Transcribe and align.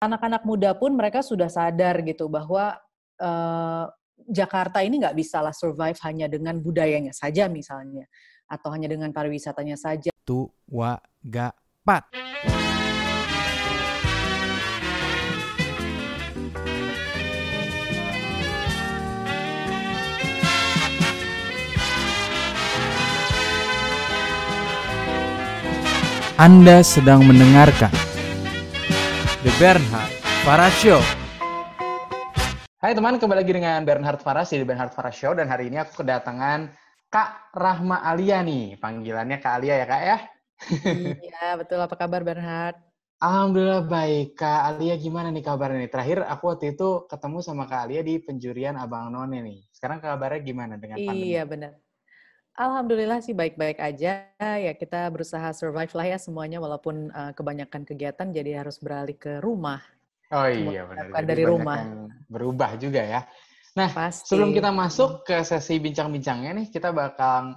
anak-anak 0.00 0.48
muda 0.48 0.72
pun 0.72 0.96
mereka 0.96 1.20
sudah 1.20 1.52
sadar 1.52 2.00
gitu 2.08 2.32
bahwa 2.32 2.72
uh, 3.20 3.84
Jakarta 4.24 4.80
ini 4.80 4.96
nggak 4.96 5.12
bisa 5.16 5.44
lah 5.44 5.52
survive 5.52 5.96
hanya 6.08 6.24
dengan 6.24 6.56
budayanya 6.56 7.12
saja 7.12 7.52
misalnya 7.52 8.08
atau 8.48 8.72
hanya 8.72 8.88
dengan 8.88 9.12
pariwisatanya 9.12 9.76
saja. 9.76 10.08
Tua 10.24 10.96
gapat. 11.20 12.08
Anda 26.40 26.80
sedang 26.80 27.28
mendengarkan 27.28 28.09
The 29.40 29.48
Bernhard 29.56 30.12
Farah 30.44 30.68
Show. 30.68 31.00
Hai 32.76 32.92
teman, 32.92 33.16
kembali 33.16 33.40
lagi 33.40 33.56
dengan 33.56 33.80
Bernhard 33.88 34.20
Faras 34.20 34.52
di 34.52 34.60
Bernhard 34.68 34.92
Faras 34.92 35.16
Show 35.16 35.32
dan 35.32 35.48
hari 35.48 35.72
ini 35.72 35.80
aku 35.80 36.04
kedatangan 36.04 36.68
Kak 37.08 37.56
Rahma 37.56 38.04
Alia 38.04 38.44
nih. 38.44 38.76
Panggilannya 38.76 39.40
Kak 39.40 39.52
Alia 39.56 39.80
ya 39.80 39.86
Kak 39.88 40.02
ya? 40.04 40.18
Iya, 41.24 41.48
betul. 41.64 41.80
Apa 41.80 41.96
kabar 41.96 42.20
Bernhard? 42.20 42.84
Alhamdulillah 43.16 43.88
baik. 43.88 44.36
Kak 44.36 44.76
Alia 44.76 45.00
gimana 45.00 45.32
nih 45.32 45.40
kabarnya 45.40 45.88
nih? 45.88 45.92
Terakhir 45.96 46.18
aku 46.20 46.44
waktu 46.44 46.76
itu 46.76 47.08
ketemu 47.08 47.38
sama 47.40 47.64
Kak 47.64 47.88
Alia 47.88 48.04
di 48.04 48.20
penjurian 48.20 48.76
Abang 48.76 49.08
None 49.08 49.40
nih. 49.40 49.64
Sekarang 49.72 50.04
kabarnya 50.04 50.44
gimana 50.44 50.76
dengan 50.76 51.00
pandemi? 51.00 51.32
Iya, 51.32 51.48
benar. 51.48 51.80
Alhamdulillah 52.60 53.24
sih 53.24 53.32
baik-baik 53.32 53.80
aja. 53.80 54.28
Ya 54.36 54.72
kita 54.76 55.08
berusaha 55.08 55.48
survive 55.56 55.88
lah 55.96 56.06
ya 56.12 56.18
semuanya 56.20 56.60
walaupun 56.60 57.08
uh, 57.08 57.32
kebanyakan 57.32 57.88
kegiatan 57.88 58.28
jadi 58.28 58.60
harus 58.60 58.76
beralih 58.76 59.16
ke 59.16 59.40
rumah. 59.40 59.80
Oh 60.28 60.44
iya 60.44 60.84
benar. 60.84 61.08
Bukan 61.08 61.24
dari 61.24 61.44
rumah. 61.48 61.80
Berubah 62.28 62.76
juga 62.76 63.00
ya. 63.00 63.24
Nah, 63.80 63.88
Pasti. 63.88 64.36
sebelum 64.36 64.52
kita 64.52 64.68
masuk 64.76 65.24
ke 65.24 65.40
sesi 65.40 65.80
bincang-bincangnya 65.80 66.52
nih, 66.60 66.68
kita 66.68 66.92
bakal 66.92 67.56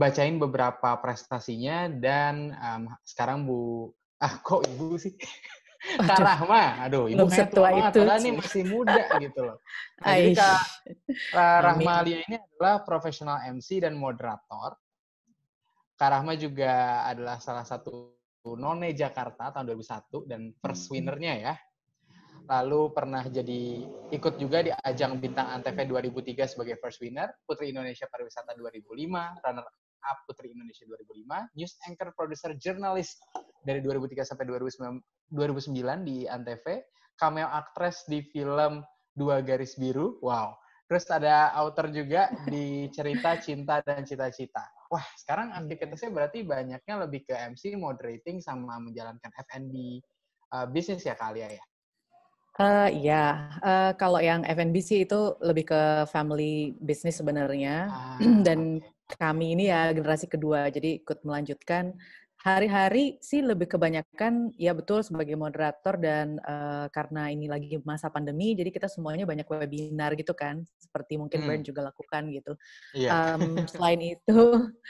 bacain 0.00 0.40
beberapa 0.40 0.96
prestasinya 0.96 1.92
dan 1.92 2.56
um, 2.56 2.82
sekarang 3.04 3.44
Bu 3.44 3.92
ah 4.16 4.40
kok 4.40 4.64
Ibu 4.64 4.96
sih? 4.96 5.12
Kak 5.82 6.18
Rahma, 6.22 6.86
aduh, 6.86 7.10
ibu 7.10 7.26
saya 7.26 7.50
tua 7.50 7.74
itu. 7.74 7.98
Padahal 8.06 8.22
ini 8.22 8.32
masih 8.38 8.62
muda 8.70 9.02
gitu 9.18 9.40
loh. 9.42 9.58
Nah, 9.98 10.14
jadi 10.14 10.32
Kak 11.34 11.58
Rahma 11.66 11.92
Alia 12.02 12.18
ini 12.22 12.36
adalah 12.38 12.86
profesional 12.86 13.42
MC 13.50 13.82
dan 13.82 13.98
moderator. 13.98 14.78
Kak 15.98 16.08
Rahma 16.08 16.38
juga 16.38 17.02
adalah 17.06 17.42
salah 17.42 17.66
satu 17.66 18.14
none 18.58 18.94
Jakarta 18.94 19.54
tahun 19.54 19.74
2001 19.74 20.30
dan 20.30 20.40
first 20.58 20.86
hmm. 20.86 20.92
winnernya 20.94 21.34
ya. 21.38 21.54
Lalu 22.50 22.90
pernah 22.90 23.22
jadi 23.26 23.86
ikut 24.10 24.34
juga 24.38 24.66
di 24.66 24.74
ajang 24.74 25.22
Bintang 25.22 25.46
Antv 25.50 25.78
2003 25.78 26.58
sebagai 26.58 26.74
first 26.82 26.98
winner, 26.98 27.30
Putri 27.46 27.70
Indonesia 27.70 28.10
Pariwisata 28.10 28.58
2005, 28.58 28.82
runner 29.46 29.66
up 30.02 30.18
Putri 30.26 30.50
Indonesia 30.50 30.82
2005, 30.82 31.54
news 31.54 31.78
anchor, 31.86 32.10
producer, 32.18 32.50
jurnalis 32.58 33.14
dari 33.62 33.78
2003 33.78 34.26
sampai 34.26 34.44
2009, 34.50 34.98
2009 35.32 36.04
di 36.04 36.28
Antv, 36.28 36.64
cameo 37.16 37.48
actress 37.48 38.04
di 38.04 38.20
film 38.28 38.84
Dua 39.12 39.40
Garis 39.40 39.80
Biru, 39.80 40.20
wow. 40.20 40.52
Terus 40.88 41.08
ada 41.08 41.56
author 41.56 41.88
juga 41.88 42.28
di 42.44 42.84
cerita 42.96 43.40
Cinta 43.40 43.80
dan 43.80 44.04
Cita-Cita. 44.04 44.92
Wah, 44.92 45.04
sekarang 45.16 45.56
hmm. 45.56 45.58
aktivitasnya 45.64 46.10
berarti 46.12 46.44
banyaknya 46.44 46.94
lebih 47.08 47.24
ke 47.24 47.32
MC, 47.32 47.80
moderating, 47.80 48.44
sama 48.44 48.76
menjalankan 48.76 49.32
F&B 49.48 50.04
uh, 50.52 50.68
bisnis 50.68 51.08
ya 51.08 51.16
kali 51.16 51.40
ya? 51.48 51.64
Uh, 52.60 52.88
ya, 52.92 53.48
uh, 53.64 53.96
kalau 53.96 54.20
yang 54.20 54.44
FNBC 54.44 55.08
itu 55.08 55.40
lebih 55.40 55.72
ke 55.72 56.04
family 56.12 56.76
business 56.84 57.16
sebenarnya, 57.16 57.88
ah, 57.88 58.20
dan 58.46 58.84
okay. 58.84 59.16
kami 59.16 59.56
ini 59.56 59.72
ya 59.72 59.88
generasi 59.96 60.28
kedua, 60.28 60.68
jadi 60.68 61.00
ikut 61.00 61.24
melanjutkan 61.24 61.96
Hari-hari 62.42 63.22
sih 63.22 63.38
lebih 63.38 63.70
kebanyakan 63.70 64.50
ya 64.58 64.74
betul 64.74 65.06
sebagai 65.06 65.38
moderator 65.38 65.94
dan 65.94 66.42
uh, 66.42 66.90
karena 66.90 67.30
ini 67.30 67.46
lagi 67.46 67.78
masa 67.86 68.10
pandemi 68.10 68.58
jadi 68.58 68.66
kita 68.74 68.90
semuanya 68.90 69.22
banyak 69.22 69.46
webinar 69.46 70.18
gitu 70.18 70.34
kan 70.34 70.66
seperti 70.74 71.22
mungkin 71.22 71.38
hmm. 71.38 71.46
brand 71.46 71.62
juga 71.62 71.80
lakukan 71.86 72.34
gitu. 72.34 72.58
Yeah. 72.98 73.38
Um, 73.38 73.62
selain 73.70 74.18
itu 74.18 74.38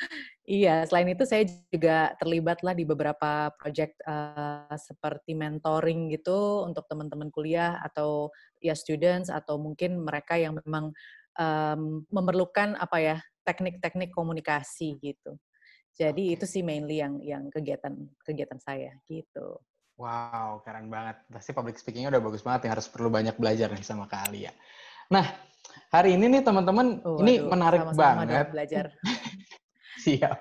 iya 0.48 0.88
selain 0.88 1.12
itu 1.12 1.28
saya 1.28 1.44
juga 1.68 2.16
terlibat 2.16 2.64
lah 2.64 2.72
di 2.72 2.88
beberapa 2.88 3.52
project 3.60 4.00
uh, 4.08 4.72
seperti 4.80 5.36
mentoring 5.36 6.08
gitu 6.08 6.64
untuk 6.64 6.88
teman-teman 6.88 7.28
kuliah 7.28 7.76
atau 7.84 8.32
ya 8.64 8.72
students 8.72 9.28
atau 9.28 9.60
mungkin 9.60 10.00
mereka 10.00 10.40
yang 10.40 10.56
memang 10.64 10.88
um, 11.36 12.00
memerlukan 12.08 12.80
apa 12.80 12.96
ya 12.96 13.16
teknik-teknik 13.44 14.08
komunikasi 14.08 14.96
gitu. 15.04 15.36
Jadi 15.92 16.32
itu 16.32 16.48
sih 16.48 16.64
mainly 16.64 17.04
yang 17.04 17.20
yang 17.20 17.52
kegiatan 17.52 17.92
kegiatan 18.24 18.56
saya 18.56 18.96
gitu. 19.04 19.60
Wow, 20.00 20.64
keren 20.64 20.88
banget. 20.88 21.20
Pasti 21.28 21.52
public 21.52 21.76
speakingnya 21.76 22.08
udah 22.08 22.22
bagus 22.24 22.40
banget 22.40 22.66
ya. 22.66 22.70
Harus 22.74 22.88
perlu 22.88 23.12
banyak 23.12 23.36
belajar 23.36 23.68
nih 23.68 23.84
sama 23.84 24.08
Kak 24.08 24.32
Alia. 24.32 24.50
Nah, 25.12 25.28
hari 25.92 26.16
ini 26.16 26.32
nih 26.32 26.42
teman-teman, 26.42 27.04
oh, 27.04 27.20
ini 27.20 27.44
aduh, 27.44 27.52
menarik 27.52 27.80
sama 27.84 27.92
-sama 27.92 28.00
banget. 28.24 28.46
belajar. 28.48 28.84
Siap. 30.04 30.38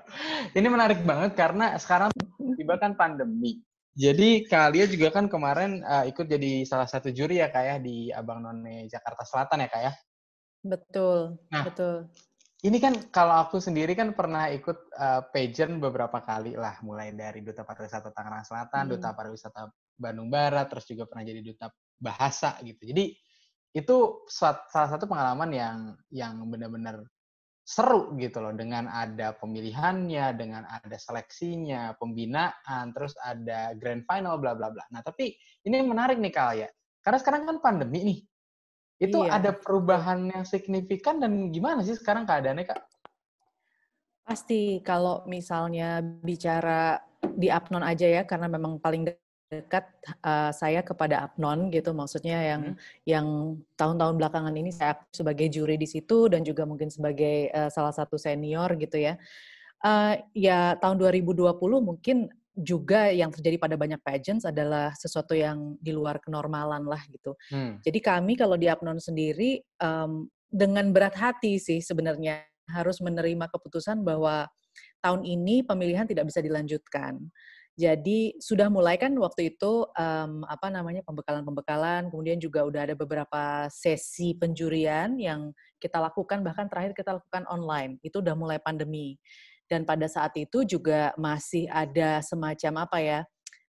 Ini 0.56 0.68
menarik 0.72 1.04
banget 1.04 1.36
karena 1.36 1.76
sekarang 1.76 2.10
tiba 2.58 2.80
kan 2.80 2.96
pandemi. 2.96 3.60
Jadi 3.92 4.48
Kak 4.48 4.72
Alia 4.72 4.88
juga 4.88 5.12
kan 5.12 5.28
kemarin 5.28 5.84
uh, 5.84 6.08
ikut 6.08 6.24
jadi 6.24 6.64
salah 6.64 6.88
satu 6.88 7.12
juri 7.12 7.44
ya 7.44 7.52
Kak 7.52 7.64
ya 7.68 7.76
di 7.76 8.08
Abang 8.08 8.40
None 8.40 8.88
Jakarta 8.88 9.28
Selatan 9.28 9.68
ya 9.68 9.70
Kak 9.70 9.82
ya? 9.84 9.94
Betul, 10.64 11.36
nah, 11.52 11.68
betul 11.68 12.08
ini 12.62 12.78
kan 12.78 12.94
kalau 13.10 13.42
aku 13.42 13.58
sendiri 13.58 13.98
kan 13.98 14.14
pernah 14.14 14.46
ikut 14.54 14.94
uh, 14.94 15.22
pageant 15.34 15.82
beberapa 15.82 16.22
kali 16.22 16.54
lah, 16.54 16.78
mulai 16.86 17.10
dari 17.10 17.42
Duta 17.42 17.66
Pariwisata 17.66 18.14
Tangerang 18.14 18.46
Selatan, 18.46 18.86
hmm. 18.86 18.92
Duta 18.94 19.10
Pariwisata 19.18 19.62
Bandung 19.98 20.30
Barat, 20.30 20.70
terus 20.70 20.86
juga 20.86 21.10
pernah 21.10 21.26
jadi 21.26 21.42
duta 21.42 21.74
bahasa 21.98 22.58
gitu. 22.62 22.86
Jadi 22.86 23.18
itu 23.72 24.28
salah 24.28 24.90
satu 24.90 25.06
pengalaman 25.10 25.50
yang 25.54 25.78
yang 26.14 26.44
benar-benar 26.50 27.02
seru 27.62 28.14
gitu 28.18 28.42
loh 28.42 28.52
dengan 28.52 28.90
ada 28.90 29.38
pemilihannya, 29.38 30.36
dengan 30.36 30.66
ada 30.68 30.98
seleksinya, 30.98 31.96
pembinaan, 31.98 32.92
terus 32.92 33.14
ada 33.22 33.72
grand 33.78 34.06
final 34.06 34.42
bla 34.42 34.58
bla 34.58 34.74
bla. 34.74 34.84
Nah, 34.90 35.02
tapi 35.06 35.34
ini 35.66 35.82
menarik 35.86 36.18
nih 36.18 36.34
Kak 36.34 36.52
ya. 36.58 36.70
Karena 37.02 37.18
sekarang 37.18 37.42
kan 37.48 37.58
pandemi 37.62 38.00
nih. 38.06 38.20
Itu 39.02 39.26
iya. 39.26 39.42
ada 39.42 39.52
perubahan 39.58 40.30
yang 40.30 40.46
signifikan 40.46 41.18
dan 41.18 41.50
gimana 41.50 41.82
sih 41.82 41.98
sekarang 41.98 42.30
keadaannya, 42.30 42.70
Kak? 42.70 42.82
Pasti 44.22 44.78
kalau 44.86 45.26
misalnya 45.26 46.06
bicara 46.06 47.02
di 47.34 47.50
Apnon 47.50 47.82
aja 47.82 48.06
ya, 48.06 48.22
karena 48.30 48.46
memang 48.46 48.78
paling 48.78 49.10
dekat 49.50 49.90
uh, 50.22 50.54
saya 50.54 50.86
kepada 50.86 51.26
Apnon 51.26 51.74
gitu, 51.74 51.98
maksudnya 51.98 52.46
yang 52.46 52.78
hmm. 52.78 52.78
yang 53.10 53.28
tahun-tahun 53.74 54.22
belakangan 54.22 54.54
ini 54.54 54.70
saya 54.70 55.02
sebagai 55.10 55.50
juri 55.50 55.82
di 55.82 55.90
situ 55.90 56.30
dan 56.30 56.46
juga 56.46 56.70
mungkin 56.70 56.94
sebagai 56.94 57.50
uh, 57.58 57.74
salah 57.74 57.92
satu 57.92 58.22
senior 58.22 58.78
gitu 58.78 59.02
ya. 59.02 59.18
Uh, 59.82 60.14
ya 60.38 60.78
tahun 60.78 61.02
2020 61.02 61.58
mungkin 61.82 62.30
juga 62.52 63.08
yang 63.10 63.32
terjadi 63.32 63.56
pada 63.56 63.80
banyak 63.80 64.04
pageants 64.04 64.44
adalah 64.44 64.92
sesuatu 64.96 65.32
yang 65.32 65.80
di 65.80 65.96
luar 65.96 66.20
kenormalan 66.20 66.84
lah 66.84 67.00
gitu. 67.08 67.36
Hmm. 67.48 67.80
Jadi 67.80 68.00
kami 68.04 68.36
kalau 68.36 68.60
di 68.60 68.68
Apnon 68.68 69.00
sendiri 69.00 69.64
um, 69.80 70.28
dengan 70.52 70.92
berat 70.92 71.16
hati 71.16 71.56
sih 71.58 71.80
sebenarnya 71.80 72.44
harus 72.68 73.00
menerima 73.00 73.48
keputusan 73.52 74.04
bahwa 74.04 74.48
tahun 75.00 75.24
ini 75.24 75.64
pemilihan 75.64 76.08
tidak 76.08 76.28
bisa 76.28 76.44
dilanjutkan. 76.44 77.20
Jadi 77.80 78.36
sudah 78.38 78.68
mulai 78.68 79.00
kan 79.00 79.16
waktu 79.16 79.56
itu 79.56 79.88
um, 79.96 80.44
apa 80.44 80.68
namanya 80.68 81.02
pembekalan-pembekalan, 81.08 82.12
kemudian 82.12 82.36
juga 82.36 82.68
udah 82.68 82.84
ada 82.84 82.96
beberapa 83.00 83.72
sesi 83.72 84.36
penjurian 84.36 85.16
yang 85.16 85.56
kita 85.80 85.98
lakukan 85.98 86.44
bahkan 86.44 86.68
terakhir 86.68 86.92
kita 86.94 87.16
lakukan 87.16 87.48
online. 87.48 87.96
Itu 88.04 88.20
udah 88.20 88.36
mulai 88.36 88.60
pandemi 88.60 89.16
dan 89.72 89.88
pada 89.88 90.12
saat 90.12 90.36
itu 90.36 90.68
juga 90.68 91.16
masih 91.16 91.72
ada 91.72 92.20
semacam 92.20 92.84
apa 92.84 92.98
ya 93.00 93.20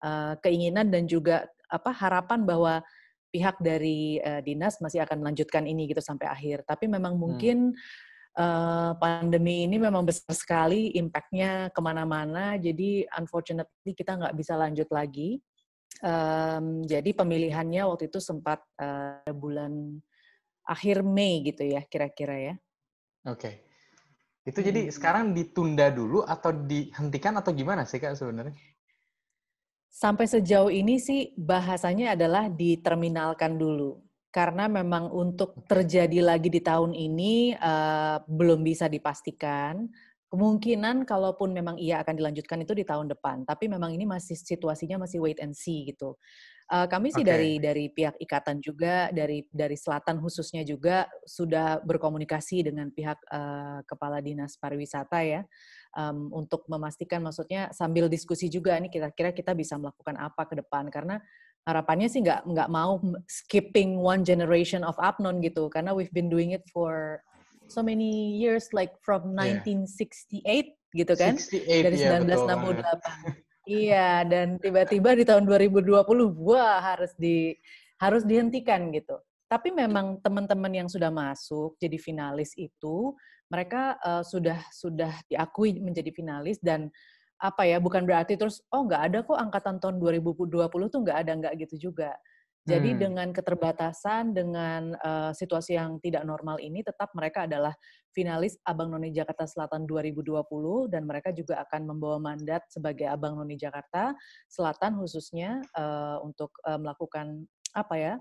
eh, 0.03 0.33
keinginan 0.43 0.91
dan 0.91 1.07
juga 1.07 1.47
apa 1.71 1.95
harapan 1.95 2.43
bahwa 2.43 2.83
pihak 3.35 3.59
dari 3.59 4.23
uh, 4.23 4.39
dinas 4.39 4.79
masih 4.79 5.03
akan 5.03 5.19
melanjutkan 5.19 5.67
ini 5.67 5.91
gitu 5.91 5.99
sampai 5.99 6.31
akhir. 6.31 6.63
Tapi 6.63 6.87
memang 6.87 7.19
hmm. 7.19 7.21
mungkin 7.21 7.57
hmm. 7.75 8.39
uh, 8.39 8.91
pandemi 8.95 9.67
ini 9.67 9.75
memang 9.75 10.07
besar 10.07 10.31
sekali 10.31 10.95
impactnya 10.95 11.67
ke 11.75 11.79
mana-mana. 11.83 12.55
Jadi 12.55 13.03
unfortunately 13.11 13.91
kita 13.91 14.15
nggak 14.15 14.35
bisa 14.39 14.55
lanjut 14.55 14.87
lagi. 14.87 15.43
Um, 15.99 16.87
jadi 16.87 17.11
pemilihannya 17.11 17.83
waktu 17.83 18.07
itu 18.07 18.23
sempat 18.23 18.63
uh, 18.79 19.27
bulan 19.35 19.99
akhir 20.63 21.03
Mei 21.03 21.43
gitu 21.43 21.67
ya 21.67 21.83
kira-kira 21.83 22.35
ya. 22.39 22.55
Oke. 23.27 23.39
Okay. 23.39 23.64
Itu 24.45 24.61
jadi 24.61 24.87
hmm. 24.87 24.93
sekarang 24.93 25.33
ditunda 25.33 25.89
dulu 25.89 26.21
atau 26.21 26.53
dihentikan 26.53 27.33
atau 27.41 27.49
gimana 27.49 27.81
sih 27.81 27.97
Kak 27.97 28.13
sebenarnya? 28.13 28.53
Sampai 29.89 30.29
sejauh 30.29 30.69
ini 30.69 31.01
sih 31.01 31.33
bahasanya 31.33 32.13
adalah 32.13 32.45
diterminalkan 32.45 33.57
dulu. 33.57 34.05
Karena 34.29 34.67
memang 34.67 35.09
untuk 35.15 35.65
terjadi 35.65 36.19
lagi 36.19 36.51
di 36.51 36.59
tahun 36.59 36.91
ini 36.91 37.55
uh, 37.55 38.21
belum 38.27 38.61
bisa 38.61 38.85
dipastikan. 38.85 39.87
Kemungkinan 40.27 41.07
kalaupun 41.07 41.55
memang 41.55 41.79
ia 41.79 42.03
akan 42.03 42.19
dilanjutkan 42.19 42.59
itu 42.61 42.75
di 42.75 42.83
tahun 42.83 43.07
depan. 43.15 43.47
Tapi 43.47 43.71
memang 43.71 43.95
ini 43.95 44.03
masih 44.03 44.35
situasinya 44.35 45.07
masih 45.07 45.23
wait 45.23 45.39
and 45.39 45.55
see 45.55 45.87
gitu. 45.87 46.19
Uh, 46.65 46.89
kami 46.89 47.13
sih 47.13 47.21
okay. 47.21 47.29
dari 47.29 47.51
dari 47.61 47.85
pihak 47.93 48.17
ikatan 48.17 48.57
juga 48.57 49.13
dari 49.13 49.45
dari 49.53 49.77
selatan 49.77 50.17
khususnya 50.17 50.65
juga 50.65 51.05
sudah 51.21 51.77
berkomunikasi 51.85 52.65
dengan 52.65 52.89
pihak 52.89 53.21
uh, 53.29 53.85
kepala 53.85 54.17
dinas 54.17 54.57
pariwisata 54.57 55.21
ya. 55.21 55.45
Um, 55.93 56.33
untuk 56.33 56.65
memastikan 56.65 57.21
maksudnya 57.21 57.69
sambil 57.69 58.09
diskusi 58.09 58.49
juga 58.49 58.75
nih 58.81 58.89
kira-kira 58.89 59.29
kita 59.29 59.53
bisa 59.53 59.77
melakukan 59.77 60.17
apa 60.17 60.41
ke 60.49 60.57
depan. 60.57 60.89
Karena 60.89 61.21
harapannya 61.69 62.09
sih 62.09 62.25
nggak 62.25 62.49
nggak 62.49 62.69
mau 62.73 62.97
skipping 63.29 64.01
one 64.01 64.25
generation 64.25 64.81
of 64.81 64.97
Apnon 64.97 65.45
gitu. 65.45 65.69
Karena 65.69 65.93
we've 65.93 66.11
been 66.17 66.33
doing 66.33 66.57
it 66.57 66.65
for 66.73 67.21
so 67.69 67.85
many 67.85 68.41
years 68.41 68.73
like 68.73 68.97
from 69.05 69.37
1968 69.37 70.41
yeah. 70.41 70.65
gitu 70.97 71.13
kan? 71.13 71.37
68, 71.37 71.85
dari 71.85 71.97
yeah, 72.01 72.17
1968 72.25 73.44
Iya, 73.65 74.21
dan 74.29 74.61
tiba-tiba 74.61 75.17
di 75.17 75.25
tahun 75.25 75.49
2020, 75.49 76.37
wah 76.37 76.77
harus 76.85 77.09
di 77.17 77.57
harus 77.97 78.21
dihentikan 78.21 78.93
gitu. 78.93 79.17
Tapi 79.49 79.73
memang 79.73 80.21
teman-teman 80.21 80.69
yang 80.69 80.85
sudah 80.89 81.09
masuk 81.09 81.73
jadi 81.81 81.97
finalis 81.97 82.53
itu, 82.53 83.17
mereka 83.49 83.97
uh, 84.05 84.21
sudah 84.21 84.61
sudah 84.69 85.09
diakui 85.25 85.81
menjadi 85.81 86.13
finalis 86.13 86.61
dan 86.61 86.93
apa 87.41 87.65
ya, 87.65 87.81
bukan 87.81 88.05
berarti 88.05 88.37
terus 88.37 88.61
oh 88.69 88.85
nggak 88.85 89.01
ada 89.11 89.17
kok 89.25 89.37
angkatan 89.37 89.81
tahun 89.81 89.97
2020 89.97 90.93
tuh 90.93 90.99
nggak 91.01 91.17
ada 91.25 91.31
nggak 91.33 91.53
gitu 91.65 91.89
juga. 91.89 92.13
Jadi 92.65 92.97
hmm. 92.97 92.99
dengan 92.99 93.29
keterbatasan, 93.29 94.33
dengan 94.33 94.97
uh, 94.97 95.29
situasi 95.29 95.77
yang 95.77 96.01
tidak 96.01 96.25
normal 96.25 96.57
ini, 96.57 96.81
tetap 96.81 97.13
mereka 97.13 97.45
adalah 97.45 97.77
finalis 98.09 98.57
Abang 98.65 98.89
Noni 98.89 99.13
Jakarta 99.13 99.45
Selatan 99.45 99.85
2020 99.85 100.33
dan 100.89 101.05
mereka 101.05 101.29
juga 101.29 101.61
akan 101.61 101.93
membawa 101.93 102.17
mandat 102.17 102.65
sebagai 102.73 103.05
Abang 103.05 103.37
Noni 103.37 103.53
Jakarta 103.53 104.17
Selatan 104.49 104.97
khususnya 104.97 105.61
uh, 105.77 106.17
untuk 106.25 106.57
uh, 106.65 106.81
melakukan 106.81 107.45
apa 107.77 107.95
ya 108.01 108.13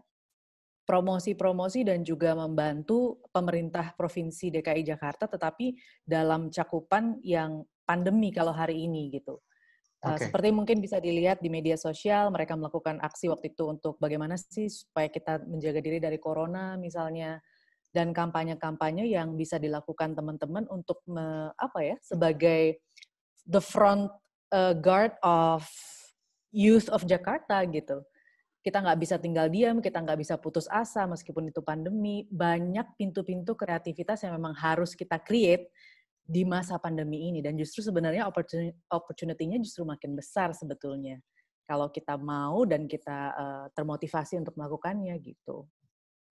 promosi-promosi 0.85 1.81
dan 1.89 2.05
juga 2.05 2.37
membantu 2.37 3.25
pemerintah 3.33 3.97
provinsi 3.97 4.53
DKI 4.53 4.85
Jakarta, 4.85 5.25
tetapi 5.25 5.73
dalam 6.05 6.53
cakupan 6.53 7.17
yang 7.25 7.65
pandemi 7.89 8.29
kalau 8.29 8.53
hari 8.53 8.85
ini 8.85 9.09
gitu. 9.09 9.41
Okay. 10.05 10.29
Seperti 10.29 10.53
mungkin 10.53 10.85
bisa 10.85 11.01
dilihat 11.01 11.41
di 11.41 11.49
media 11.49 11.81
sosial, 11.81 12.29
mereka 12.29 12.53
melakukan 12.61 13.01
aksi 13.01 13.33
waktu 13.33 13.57
itu 13.57 13.73
untuk 13.73 13.97
bagaimana 13.97 14.37
sih 14.37 14.69
supaya 14.69 15.09
kita 15.09 15.41
menjaga 15.49 15.81
diri 15.81 15.97
dari 15.97 16.21
corona 16.21 16.77
misalnya, 16.77 17.41
dan 17.95 18.11
kampanye-kampanye 18.11 19.07
yang 19.07 19.39
bisa 19.39 19.57
dilakukan 19.57 20.19
teman-teman 20.19 20.67
untuk 20.69 21.01
me, 21.07 21.49
apa 21.55 21.79
ya 21.81 21.97
sebagai 22.03 22.83
the 23.47 23.63
front 23.63 24.11
uh, 24.51 24.75
guard 24.75 25.15
of 25.23 25.65
youth 26.51 26.91
of 26.91 27.07
Jakarta 27.07 27.63
gitu. 27.71 28.03
Kita 28.65 28.83
nggak 28.83 28.99
bisa 28.99 29.17
tinggal 29.17 29.47
diam, 29.47 29.79
kita 29.79 30.03
nggak 30.03 30.21
bisa 30.21 30.35
putus 30.37 30.67
asa 30.73 31.07
meskipun 31.07 31.53
itu 31.53 31.61
pandemi. 31.63 32.27
Banyak 32.29 32.99
pintu-pintu 32.99 33.55
kreativitas 33.55 34.25
yang 34.27 34.35
memang 34.37 34.57
harus 34.59 34.97
kita 34.97 35.21
create 35.21 35.71
di 36.25 36.43
masa 36.49 36.81
pandemi 36.81 37.29
ini 37.29 37.45
dan 37.45 37.53
justru 37.61 37.85
sebenarnya 37.85 38.25
opportunity-nya 38.89 39.61
justru 39.61 39.85
makin 39.85 40.17
besar 40.17 40.57
sebetulnya 40.57 41.21
kalau 41.69 41.89
kita 41.93 42.17
mau 42.17 42.65
dan 42.65 42.89
kita 42.89 43.19
uh, 43.37 43.67
termotivasi 43.73 44.41
untuk 44.41 44.57
melakukannya 44.57 45.17
gitu. 45.21 45.69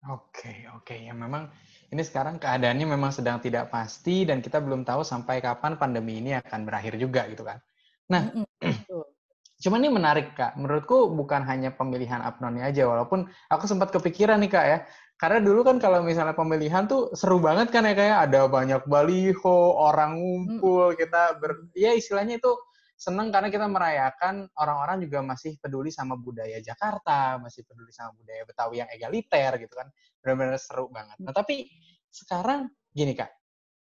Oke, 0.08 0.64
oke. 0.72 0.96
Ya 0.96 1.12
memang 1.12 1.52
ini 1.92 2.00
sekarang 2.00 2.40
keadaannya 2.40 2.86
memang 2.88 3.12
sedang 3.12 3.36
tidak 3.36 3.68
pasti 3.68 4.24
dan 4.24 4.40
kita 4.40 4.56
belum 4.56 4.82
tahu 4.82 5.04
sampai 5.04 5.44
kapan 5.44 5.76
pandemi 5.76 6.24
ini 6.24 6.32
akan 6.40 6.64
berakhir 6.64 6.96
juga 6.96 7.28
gitu 7.28 7.44
kan. 7.44 7.60
Nah, 8.08 8.32
mm 8.32 8.46
-hmm. 8.48 9.04
cuman 9.62 9.80
ini 9.84 9.90
menarik 9.92 10.32
Kak. 10.32 10.56
Menurutku 10.56 11.12
bukan 11.12 11.44
hanya 11.44 11.76
pemilihan 11.76 12.24
apnonnya 12.24 12.64
aja 12.64 12.88
walaupun 12.88 13.28
aku 13.52 13.64
sempat 13.68 13.92
kepikiran 13.92 14.40
nih 14.40 14.50
Kak 14.50 14.66
ya. 14.66 14.78
Karena 15.20 15.36
dulu 15.44 15.60
kan 15.60 15.76
kalau 15.76 16.00
misalnya 16.00 16.32
pemilihan 16.32 16.88
tuh 16.88 17.12
seru 17.12 17.44
banget 17.44 17.68
kan 17.68 17.84
ya 17.84 17.92
kayak 17.92 18.32
ada 18.32 18.48
banyak 18.48 18.88
baliho, 18.88 19.76
orang 19.76 20.16
ngumpul, 20.16 20.96
kita 20.96 21.36
ber 21.36 21.68
ya 21.76 21.92
istilahnya 21.92 22.40
itu 22.40 22.48
seneng 22.96 23.28
karena 23.28 23.52
kita 23.52 23.68
merayakan 23.68 24.48
orang-orang 24.56 25.04
juga 25.04 25.20
masih 25.20 25.60
peduli 25.60 25.92
sama 25.92 26.16
budaya 26.16 26.56
Jakarta, 26.64 27.36
masih 27.36 27.68
peduli 27.68 27.92
sama 27.92 28.16
budaya 28.16 28.48
Betawi 28.48 28.80
yang 28.80 28.88
egaliter 28.96 29.60
gitu 29.60 29.76
kan. 29.76 29.92
Benar-benar 30.24 30.56
seru 30.56 30.88
banget. 30.88 31.20
Nah, 31.20 31.36
tapi 31.36 31.68
sekarang 32.08 32.72
gini 32.88 33.12
Kak, 33.12 33.28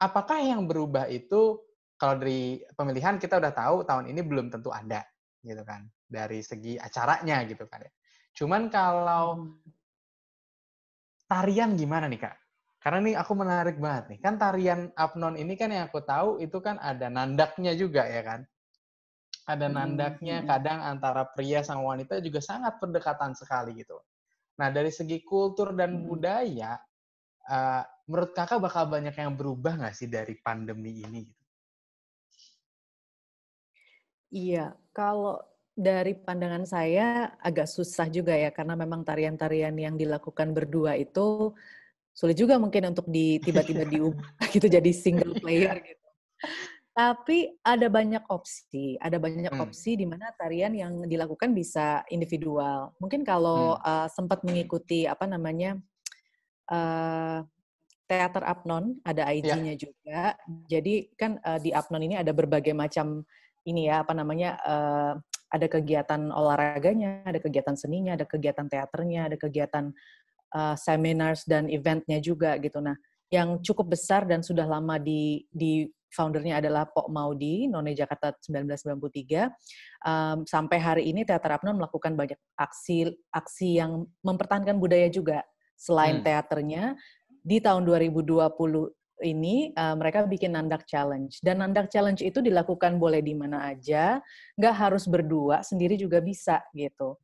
apakah 0.06 0.45
yang 0.45 0.69
berubah 0.69 1.10
itu 1.10 1.57
kalau 1.98 2.21
dari 2.21 2.62
pemilihan 2.78 3.18
kita 3.18 3.42
udah 3.42 3.50
tahu 3.50 3.81
tahun 3.81 4.13
ini 4.13 4.21
belum 4.21 4.54
tentu 4.54 4.69
ada 4.69 5.01
gitu 5.42 5.66
kan 5.66 5.89
dari 6.06 6.45
segi 6.45 6.78
acaranya 6.78 7.42
gitu 7.50 7.66
kan 7.66 7.81
ya. 7.81 7.89
Cuman 8.38 8.69
kalau 8.69 9.42
hmm 9.42 9.75
tarian 11.25 11.77
gimana 11.77 12.10
nih 12.10 12.22
kak? 12.22 12.36
Karena 12.81 13.00
nih 13.01 13.16
aku 13.18 13.33
menarik 13.33 13.77
banget 13.81 14.13
nih. 14.13 14.19
Kan 14.22 14.38
tarian 14.38 14.94
apnon 14.94 15.36
ini 15.42 15.57
kan 15.57 15.74
yang 15.74 15.89
aku 15.89 16.06
tahu 16.06 16.38
itu 16.38 16.62
kan 16.62 16.77
ada 16.77 17.10
nandaknya 17.10 17.74
juga 17.74 18.06
ya 18.06 18.22
kan? 18.22 18.42
Ada 19.45 19.68
hmm, 19.69 19.74
nandaknya 19.74 20.38
hmm. 20.42 20.48
kadang 20.50 20.80
antara 20.86 21.25
pria 21.33 21.66
sama 21.66 21.81
wanita 21.98 22.22
juga 22.22 22.42
sangat 22.45 22.77
berdekatan 22.77 23.33
sekali 23.33 23.81
gitu. 23.81 23.98
Nah 24.62 24.69
dari 24.69 24.94
segi 24.94 25.25
kultur 25.25 25.74
dan 25.74 25.98
hmm. 25.98 26.06
budaya, 26.06 26.77
uh, 27.50 27.81
menurut 28.06 28.38
kakak 28.38 28.62
bakal 28.62 28.86
banyak 28.86 29.18
yang 29.18 29.33
berubah 29.33 29.81
nggak 29.81 29.95
sih 29.98 30.06
dari 30.06 30.38
pandemi 30.38 31.01
ini? 31.01 31.25
Gitu? 31.25 31.45
Iya, 34.36 34.75
kalau 34.92 35.39
dari 35.75 36.16
pandangan 36.16 36.63
saya 36.63 37.36
agak 37.44 37.68
susah 37.68 38.07
juga 38.07 38.31
ya 38.31 38.48
karena 38.56 38.80
memang 38.80 39.04
tarian-tarian 39.04 39.75
yang 39.75 40.00
dilakukan 40.00 40.56
berdua 40.56 40.95
itu 40.95 41.51
sulit 42.16 42.39
juga 42.39 42.56
mungkin 42.56 42.95
untuk 42.95 43.12
di 43.12 43.44
tiba-tiba 43.44 43.83
diubah 43.92 44.48
gitu 44.56 44.72
jadi 44.72 44.92
single 44.95 45.36
player 45.44 45.75
gitu. 45.83 46.07
Tapi 46.95 47.60
ada 47.60 47.92
banyak 47.92 48.24
opsi, 48.31 48.95
ada 49.04 49.19
banyak 49.19 49.51
hmm. 49.51 49.63
opsi 49.68 50.00
di 50.00 50.07
mana 50.07 50.31
tarian 50.39 50.72
yang 50.72 51.04
dilakukan 51.04 51.51
bisa 51.51 52.07
individual. 52.07 52.95
Mungkin 53.04 53.28
kalau 53.28 53.75
hmm. 53.75 53.83
uh, 53.83 54.07
sempat 54.07 54.48
mengikuti 54.48 55.04
apa 55.04 55.28
namanya 55.28 55.76
uh, 56.71 57.44
teater 58.07 58.47
Apnon, 58.47 59.04
ada 59.04 59.28
IG-nya 59.28 59.76
ya. 59.76 59.81
juga. 59.83 60.21
Jadi 60.71 61.11
kan 61.19 61.35
uh, 61.44 61.59
di 61.59 61.76
Apnon 61.76 62.00
ini 62.00 62.16
ada 62.16 62.31
berbagai 62.31 62.71
macam 62.71 63.28
ini 63.68 63.92
ya 63.92 64.07
apa 64.07 64.16
namanya 64.16 64.56
uh, 64.64 65.14
ada 65.56 65.68
kegiatan 65.71 66.35
olahraganya, 66.35 67.24
ada 67.24 67.40
kegiatan 67.40 67.80
seninya, 67.80 68.19
ada 68.19 68.28
kegiatan 68.28 68.68
teaternya, 68.68 69.31
ada 69.31 69.38
kegiatan 69.40 69.95
uh, 70.52 70.76
seminars 70.76 71.47
dan 71.47 71.71
eventnya 71.71 72.19
juga 72.19 72.59
gitu. 72.59 72.83
Nah, 72.83 73.00
yang 73.31 73.64
cukup 73.64 73.95
besar 73.95 74.28
dan 74.28 74.44
sudah 74.44 74.68
lama 74.68 75.00
di 75.00 75.47
di 75.47 75.88
foundernya 76.12 76.64
adalah 76.64 76.88
Pok 76.88 77.12
Maudi, 77.12 77.68
None 77.68 77.92
Jakarta 77.92 78.31
1993. 78.40 79.52
Um, 80.04 80.47
sampai 80.47 80.78
hari 80.80 81.04
ini 81.12 81.28
Teater 81.28 81.59
Apnon 81.59 81.76
melakukan 81.76 82.16
banyak 82.16 82.40
aksi 82.56 83.12
aksi 83.31 83.80
yang 83.80 84.07
mempertahankan 84.24 84.80
budaya 84.80 85.12
juga. 85.12 85.44
Selain 85.76 86.24
hmm. 86.24 86.24
teaternya, 86.24 86.95
di 87.44 87.59
tahun 87.59 87.83
2020 87.83 88.56
ini 89.24 89.72
uh, 89.72 89.95
mereka 89.95 90.28
bikin 90.28 90.57
nandak 90.57 90.84
challenge 90.84 91.40
dan 91.40 91.64
nandak 91.64 91.88
challenge 91.88 92.19
itu 92.19 92.44
dilakukan 92.44 93.00
boleh 93.00 93.24
di 93.24 93.31
mana 93.31 93.72
aja, 93.72 94.19
nggak 94.60 94.76
harus 94.76 95.07
berdua, 95.07 95.64
sendiri 95.64 95.95
juga 95.95 96.19
bisa 96.19 96.60
gitu. 96.76 97.16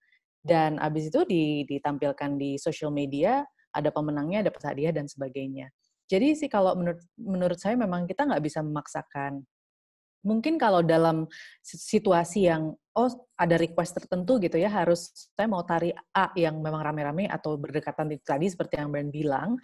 Dan 0.42 0.82
abis 0.82 1.14
itu 1.14 1.22
ditampilkan 1.68 2.40
di 2.40 2.58
social 2.58 2.90
media, 2.90 3.46
ada 3.76 3.94
pemenangnya, 3.94 4.48
ada 4.48 4.52
hadiah 4.66 4.90
dan 4.96 5.06
sebagainya. 5.06 5.70
Jadi 6.10 6.36
sih 6.36 6.50
kalau 6.52 6.76
menurut 6.76 7.00
menurut 7.16 7.60
saya 7.62 7.80
memang 7.80 8.04
kita 8.04 8.28
nggak 8.28 8.44
bisa 8.44 8.60
memaksakan. 8.60 9.44
Mungkin 10.22 10.62
kalau 10.62 10.86
dalam 10.86 11.26
situasi 11.66 12.46
yang 12.46 12.78
oh 12.94 13.10
ada 13.40 13.56
request 13.58 13.98
tertentu 13.98 14.38
gitu 14.38 14.60
ya 14.60 14.70
harus 14.70 15.10
saya 15.34 15.48
mau 15.50 15.66
tari 15.66 15.90
A 16.14 16.30
yang 16.38 16.62
memang 16.62 16.84
rame-rame 16.84 17.26
atau 17.26 17.58
berdekatan 17.58 18.12
tadi 18.22 18.46
seperti 18.52 18.78
yang 18.78 18.92
Brand 18.94 19.10
bilang, 19.10 19.58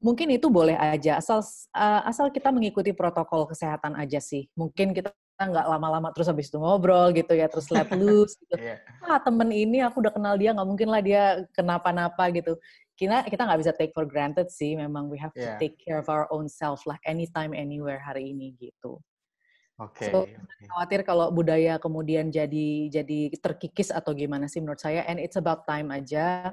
mungkin 0.00 0.32
itu 0.32 0.48
boleh 0.48 0.74
aja 0.74 1.20
asal 1.20 1.44
uh, 1.76 2.02
asal 2.08 2.32
kita 2.32 2.48
mengikuti 2.48 2.96
protokol 2.96 3.44
kesehatan 3.44 3.92
aja 4.00 4.16
sih 4.16 4.48
mungkin 4.56 4.96
kita 4.96 5.12
nggak 5.40 5.66
lama-lama 5.68 6.12
terus 6.12 6.28
habis 6.28 6.52
itu 6.52 6.60
ngobrol 6.60 7.12
gitu 7.16 7.32
ya 7.32 7.48
terus 7.48 7.68
let 7.72 7.88
loose 7.92 8.36
gitu 8.44 8.60
yeah. 8.60 8.80
ah 9.04 9.20
temen 9.20 9.48
ini 9.52 9.80
aku 9.80 10.04
udah 10.04 10.12
kenal 10.12 10.36
dia 10.36 10.52
nggak 10.52 10.68
mungkin 10.68 10.88
lah 10.92 11.00
dia 11.00 11.44
kenapa-napa 11.56 12.28
gitu 12.32 12.56
kita 12.96 13.24
kita 13.24 13.48
nggak 13.48 13.60
bisa 13.64 13.72
take 13.72 13.92
for 13.96 14.04
granted 14.04 14.52
sih 14.52 14.76
memang 14.76 15.08
we 15.08 15.16
have 15.16 15.32
yeah. 15.32 15.56
to 15.56 15.60
take 15.60 15.80
care 15.80 15.96
of 15.96 16.08
our 16.12 16.28
own 16.28 16.44
self 16.48 16.84
lah 16.84 17.00
anytime 17.08 17.56
anywhere 17.56 18.00
hari 18.00 18.32
ini 18.32 18.52
gitu 18.60 19.00
Oke. 19.80 20.04
Okay, 20.04 20.12
so, 20.12 20.28
okay. 20.28 20.36
khawatir 20.68 21.00
kalau 21.08 21.32
budaya 21.32 21.80
kemudian 21.80 22.28
jadi 22.28 22.92
jadi 22.92 23.32
terkikis 23.40 23.88
atau 23.88 24.12
gimana 24.12 24.44
sih 24.44 24.60
menurut 24.60 24.76
saya. 24.76 25.08
And 25.08 25.16
it's 25.16 25.40
about 25.40 25.64
time 25.64 25.88
aja. 25.88 26.52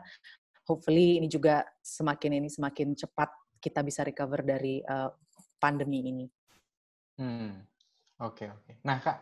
Hopefully 0.67 1.23
ini 1.23 1.31
juga 1.31 1.63
semakin 1.79 2.43
ini 2.43 2.51
semakin 2.51 2.93
cepat 2.93 3.31
kita 3.57 3.81
bisa 3.81 4.03
recover 4.03 4.43
dari 4.43 4.83
uh, 4.83 5.09
pandemi 5.57 6.03
ini. 6.05 6.25
Hmm. 7.17 7.63
Oke 8.21 8.45
okay, 8.45 8.47
oke. 8.51 8.61
Okay. 8.67 8.75
Nah 8.83 8.97
kak, 9.01 9.17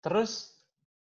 terus 0.00 0.54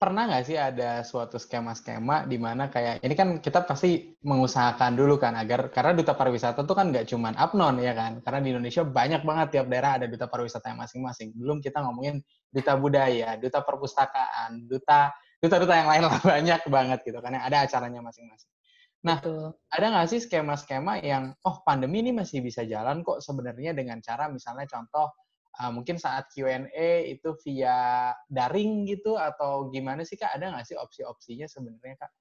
pernah 0.04 0.28
nggak 0.28 0.44
sih 0.44 0.58
ada 0.60 1.00
suatu 1.00 1.40
skema-skema 1.40 2.28
di 2.28 2.36
mana 2.36 2.68
kayak 2.68 3.00
ini 3.00 3.14
kan 3.16 3.28
kita 3.40 3.64
pasti 3.64 4.12
mengusahakan 4.20 4.92
dulu 4.98 5.16
kan 5.16 5.32
agar 5.38 5.72
karena 5.72 5.96
duta 5.96 6.12
pariwisata 6.12 6.60
itu 6.60 6.74
kan 6.76 6.92
nggak 6.92 7.08
cuma 7.08 7.32
Apnon 7.32 7.80
ya 7.80 7.96
kan 7.96 8.20
karena 8.20 8.38
di 8.44 8.48
Indonesia 8.52 8.84
banyak 8.84 9.24
banget 9.24 9.46
tiap 9.56 9.66
daerah 9.72 9.96
ada 9.96 10.04
duta 10.04 10.28
pariwisata 10.28 10.74
yang 10.74 10.82
masing-masing 10.84 11.32
belum 11.32 11.64
kita 11.64 11.80
ngomongin 11.80 12.20
duta 12.52 12.76
budaya 12.76 13.40
duta 13.40 13.64
perpustakaan 13.64 14.68
duta 14.68 15.08
duta-duta 15.40 15.72
yang 15.72 15.88
lain 15.88 16.02
lah 16.04 16.20
banyak 16.36 16.60
banget 16.68 16.98
gitu 17.06 17.18
yang 17.24 17.40
ada 17.40 17.64
acaranya 17.64 18.00
masing-masing 18.04 18.50
nah 19.04 19.20
Betul. 19.20 19.52
ada 19.68 19.86
nggak 19.92 20.08
sih 20.08 20.20
skema-skema 20.24 20.98
yang 21.04 21.36
oh 21.44 21.60
pandemi 21.60 22.00
ini 22.00 22.16
masih 22.16 22.40
bisa 22.40 22.64
jalan 22.64 23.04
kok 23.04 23.20
sebenarnya 23.20 23.76
dengan 23.76 24.00
cara 24.00 24.32
misalnya 24.32 24.64
contoh 24.64 25.12
uh, 25.60 25.70
mungkin 25.70 25.96
saat 26.00 26.30
Q&A 26.34 26.90
itu 27.10 27.30
via 27.46 28.10
daring 28.26 28.86
gitu 28.88 29.14
atau 29.14 29.70
gimana 29.70 30.02
sih 30.02 30.18
kak? 30.18 30.34
Ada 30.34 30.50
nggak 30.50 30.66
sih 30.66 30.76
opsi-opsinya 30.78 31.46
sebenarnya 31.46 31.96
kak? 31.98 32.12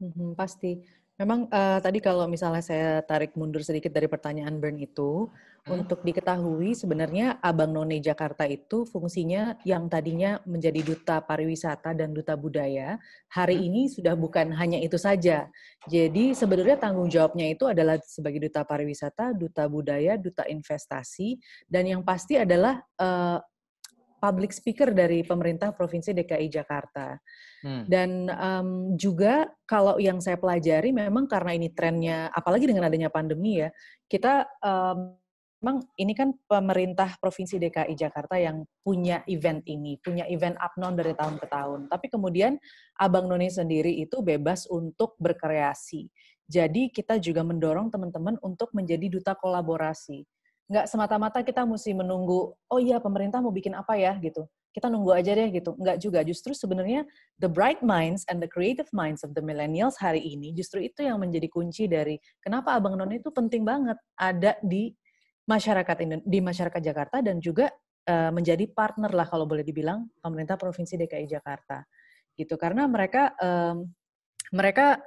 Hmm, 0.00 0.32
pasti. 0.32 0.80
Memang 1.20 1.52
uh, 1.52 1.76
tadi 1.84 2.00
kalau 2.00 2.24
misalnya 2.24 2.64
saya 2.64 3.04
tarik 3.04 3.36
mundur 3.36 3.60
sedikit 3.60 3.92
dari 3.92 4.08
pertanyaan 4.08 4.56
Burn 4.56 4.80
itu, 4.80 5.28
hmm. 5.28 5.68
untuk 5.68 6.00
diketahui 6.00 6.72
sebenarnya 6.72 7.36
Abang 7.44 7.76
None 7.76 8.00
Jakarta 8.00 8.48
itu 8.48 8.88
fungsinya 8.88 9.60
yang 9.68 9.84
tadinya 9.92 10.40
menjadi 10.48 10.80
duta 10.80 11.20
pariwisata 11.20 11.92
dan 11.92 12.16
duta 12.16 12.40
budaya, 12.40 12.96
hari 13.28 13.60
hmm. 13.60 13.66
ini 13.68 13.82
sudah 13.92 14.16
bukan 14.16 14.48
hanya 14.56 14.80
itu 14.80 14.96
saja. 14.96 15.52
Jadi 15.84 16.32
sebenarnya 16.32 16.80
tanggung 16.80 17.12
jawabnya 17.12 17.52
itu 17.52 17.68
adalah 17.68 18.00
sebagai 18.00 18.48
duta 18.48 18.64
pariwisata, 18.64 19.36
duta 19.36 19.68
budaya, 19.68 20.16
duta 20.16 20.48
investasi, 20.48 21.36
dan 21.68 21.84
yang 21.84 22.00
pasti 22.00 22.40
adalah 22.40 22.80
uh, 22.96 23.44
public 24.20 24.52
speaker 24.52 24.92
dari 24.92 25.24
pemerintah 25.24 25.72
Provinsi 25.72 26.12
DKI 26.12 26.46
Jakarta. 26.52 27.16
Hmm. 27.64 27.88
Dan 27.88 28.28
um, 28.28 28.70
juga 29.00 29.48
kalau 29.64 29.96
yang 29.96 30.20
saya 30.20 30.36
pelajari 30.36 30.92
memang 30.92 31.24
karena 31.24 31.56
ini 31.56 31.72
trennya, 31.72 32.28
apalagi 32.30 32.68
dengan 32.68 32.86
adanya 32.86 33.08
pandemi 33.08 33.64
ya, 33.64 33.72
kita 34.06 34.44
um, 34.60 35.16
memang 35.60 35.84
ini 35.96 36.12
kan 36.12 36.36
pemerintah 36.48 37.16
Provinsi 37.20 37.56
DKI 37.60 37.96
Jakarta 37.96 38.36
yang 38.36 38.64
punya 38.84 39.24
event 39.28 39.64
ini, 39.68 39.96
punya 40.00 40.28
event 40.28 40.56
Apnon 40.60 40.96
dari 40.96 41.16
tahun 41.16 41.40
ke 41.40 41.46
tahun. 41.48 41.88
Tapi 41.88 42.06
kemudian 42.12 42.60
Abang 43.00 43.28
Noni 43.28 43.48
sendiri 43.48 43.92
itu 43.96 44.20
bebas 44.20 44.68
untuk 44.68 45.16
berkreasi. 45.20 46.08
Jadi 46.50 46.90
kita 46.90 47.16
juga 47.22 47.46
mendorong 47.46 47.94
teman-teman 47.94 48.34
untuk 48.42 48.74
menjadi 48.74 49.06
duta 49.06 49.38
kolaborasi 49.38 50.26
nggak 50.70 50.86
semata-mata 50.86 51.42
kita 51.42 51.66
mesti 51.66 51.90
menunggu 51.90 52.54
oh 52.54 52.78
iya 52.78 53.02
pemerintah 53.02 53.42
mau 53.42 53.50
bikin 53.50 53.74
apa 53.74 53.98
ya? 53.98 54.14
gitu. 54.22 54.46
Kita 54.70 54.86
nunggu 54.86 55.10
aja 55.10 55.34
deh 55.34 55.50
gitu. 55.50 55.74
Nggak 55.74 55.98
juga. 55.98 56.22
Justru 56.22 56.54
sebenarnya 56.54 57.02
the 57.42 57.50
bright 57.50 57.82
minds 57.82 58.22
and 58.30 58.38
the 58.38 58.46
creative 58.46 58.86
minds 58.94 59.26
of 59.26 59.34
the 59.34 59.42
millennials 59.42 59.98
hari 59.98 60.22
ini 60.22 60.54
justru 60.54 60.86
itu 60.86 61.02
yang 61.02 61.18
menjadi 61.18 61.50
kunci 61.50 61.90
dari 61.90 62.14
kenapa 62.38 62.78
abang 62.78 62.94
none 62.94 63.18
itu 63.18 63.34
penting 63.34 63.66
banget 63.66 63.98
ada 64.14 64.54
di 64.62 64.94
masyarakat 65.50 66.22
di 66.22 66.38
masyarakat 66.38 66.78
Jakarta 66.78 67.18
dan 67.18 67.42
juga 67.42 67.66
uh, 68.06 68.30
menjadi 68.30 68.70
partner 68.70 69.10
lah 69.10 69.26
kalau 69.26 69.50
boleh 69.50 69.66
dibilang 69.66 70.06
pemerintah 70.22 70.54
provinsi 70.54 70.94
DKI 70.94 71.26
Jakarta 71.26 71.82
gitu. 72.38 72.54
Karena 72.54 72.86
mereka 72.86 73.34
mereka 74.54 75.02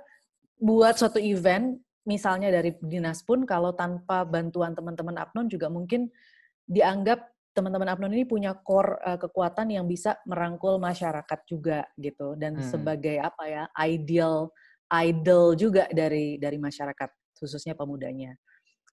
buat 0.59 0.95
suatu 0.95 1.19
event 1.19 1.79
misalnya 2.03 2.51
dari 2.51 2.75
dinas 2.83 3.23
pun 3.23 3.47
kalau 3.47 3.71
tanpa 3.71 4.27
bantuan 4.27 4.75
teman-teman 4.75 5.15
Apnon 5.19 5.47
juga 5.47 5.71
mungkin 5.71 6.11
dianggap 6.67 7.31
teman-teman 7.53 7.93
Apnon 7.93 8.11
ini 8.11 8.25
punya 8.25 8.57
core 8.57 8.97
uh, 9.05 9.19
kekuatan 9.19 9.71
yang 9.71 9.85
bisa 9.85 10.17
merangkul 10.25 10.81
masyarakat 10.81 11.39
juga 11.47 11.85
gitu 11.95 12.35
dan 12.35 12.59
hmm. 12.59 12.65
sebagai 12.65 13.21
apa 13.21 13.43
ya 13.45 13.63
ideal 13.85 14.49
idol 14.89 15.55
juga 15.55 15.87
dari 15.89 16.37
dari 16.41 16.57
masyarakat 16.59 17.09
khususnya 17.37 17.73
pemudanya. 17.77 18.35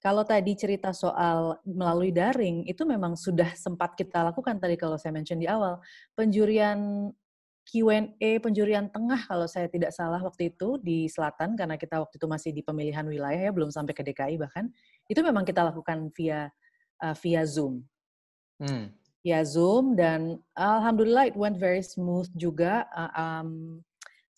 Kalau 0.00 0.24
tadi 0.24 0.56
cerita 0.56 0.96
soal 0.96 1.60
melalui 1.60 2.08
daring 2.08 2.64
itu 2.64 2.88
memang 2.88 3.20
sudah 3.20 3.52
sempat 3.52 3.92
kita 4.00 4.32
lakukan 4.32 4.56
tadi 4.56 4.80
kalau 4.80 4.96
saya 4.96 5.12
mention 5.12 5.36
di 5.36 5.44
awal 5.44 5.76
penjurian 6.16 7.12
Q&A 7.70 8.42
penjurian 8.42 8.90
tengah 8.90 9.22
kalau 9.30 9.46
saya 9.46 9.70
tidak 9.70 9.94
salah 9.94 10.18
waktu 10.18 10.50
itu 10.50 10.74
di 10.82 11.06
selatan 11.06 11.54
karena 11.54 11.78
kita 11.78 12.02
waktu 12.02 12.18
itu 12.18 12.26
masih 12.26 12.50
di 12.50 12.66
pemilihan 12.66 13.06
wilayah 13.06 13.46
ya 13.46 13.52
belum 13.54 13.70
sampai 13.70 13.94
ke 13.94 14.02
DKI 14.02 14.42
bahkan 14.42 14.66
itu 15.06 15.22
memang 15.22 15.46
kita 15.46 15.62
lakukan 15.62 16.10
via 16.18 16.50
uh, 16.98 17.14
via 17.22 17.46
Zoom. 17.46 17.86
Hmm. 18.58 18.90
Via 19.22 19.46
Zoom 19.46 19.94
dan 19.94 20.42
alhamdulillah 20.58 21.30
it 21.30 21.36
went 21.38 21.62
very 21.62 21.84
smooth 21.84 22.26
juga. 22.34 22.90
Uh, 22.90 23.12
um, 23.14 23.50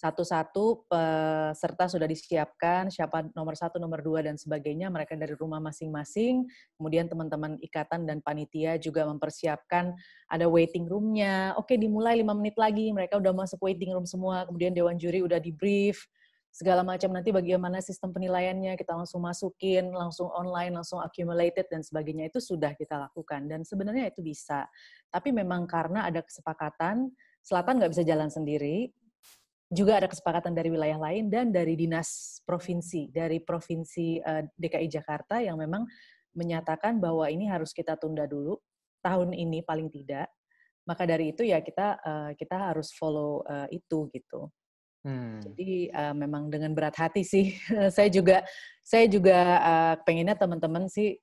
satu-satu 0.02 0.90
peserta 0.90 1.86
sudah 1.86 2.10
disiapkan, 2.10 2.90
siapa 2.90 3.30
nomor 3.38 3.54
satu, 3.54 3.78
nomor 3.78 4.02
dua, 4.02 4.26
dan 4.26 4.34
sebagainya, 4.34 4.90
mereka 4.90 5.14
dari 5.14 5.38
rumah 5.38 5.62
masing-masing. 5.62 6.42
Kemudian 6.74 7.06
teman-teman 7.06 7.54
ikatan 7.62 8.02
dan 8.02 8.18
panitia 8.18 8.82
juga 8.82 9.06
mempersiapkan 9.06 9.94
ada 10.26 10.46
waiting 10.50 10.90
room-nya. 10.90 11.54
Oke, 11.54 11.78
dimulai 11.78 12.18
lima 12.18 12.34
menit 12.34 12.58
lagi, 12.58 12.90
mereka 12.90 13.22
udah 13.22 13.30
masuk 13.30 13.62
waiting 13.62 13.94
room 13.94 14.02
semua. 14.02 14.42
Kemudian 14.42 14.74
dewan 14.74 14.98
juri 14.98 15.22
udah 15.22 15.38
di 15.38 15.54
brief, 15.54 16.02
segala 16.50 16.82
macam 16.82 17.14
nanti 17.14 17.30
bagaimana 17.30 17.78
sistem 17.78 18.10
penilaiannya, 18.10 18.74
kita 18.74 18.98
langsung 18.98 19.22
masukin, 19.22 19.94
langsung 19.94 20.26
online, 20.34 20.82
langsung 20.82 20.98
accumulated, 20.98 21.70
dan 21.70 21.86
sebagainya. 21.86 22.26
Itu 22.26 22.42
sudah 22.42 22.74
kita 22.74 22.98
lakukan. 22.98 23.46
Dan 23.46 23.62
sebenarnya 23.62 24.10
itu 24.10 24.18
bisa. 24.18 24.66
Tapi 25.14 25.30
memang 25.30 25.70
karena 25.70 26.10
ada 26.10 26.26
kesepakatan, 26.26 27.14
Selatan 27.42 27.82
nggak 27.82 27.90
bisa 27.90 28.06
jalan 28.06 28.30
sendiri, 28.30 28.94
juga 29.72 30.04
ada 30.04 30.08
kesepakatan 30.08 30.52
dari 30.52 30.68
wilayah 30.68 31.00
lain 31.00 31.32
dan 31.32 31.48
dari 31.48 31.72
dinas 31.72 32.40
provinsi, 32.44 33.08
dari 33.08 33.40
provinsi 33.40 34.20
eh, 34.20 34.44
DKI 34.52 34.88
Jakarta 34.92 35.40
yang 35.40 35.56
memang 35.56 35.88
menyatakan 36.36 37.00
bahwa 37.00 37.24
ini 37.32 37.48
harus 37.48 37.72
kita 37.72 37.96
tunda 37.96 38.28
dulu 38.28 38.60
tahun 39.00 39.32
ini 39.32 39.64
paling 39.64 39.88
tidak. 39.88 40.28
Maka 40.84 41.06
dari 41.06 41.30
itu 41.30 41.46
ya 41.46 41.62
kita 41.62 42.02
uh, 42.02 42.30
kita 42.34 42.58
harus 42.58 42.90
follow 42.90 43.46
uh, 43.46 43.70
itu 43.70 44.10
gitu. 44.10 44.50
Hmm. 45.06 45.38
Jadi 45.38 45.86
uh, 45.94 46.10
memang 46.10 46.50
dengan 46.50 46.74
berat 46.74 46.98
hati 46.98 47.22
sih. 47.22 47.54
saya 47.94 48.10
juga 48.10 48.42
saya 48.82 49.06
juga 49.06 49.38
uh, 49.62 49.94
pengennya 50.02 50.34
teman-teman 50.34 50.90
sih 50.90 51.22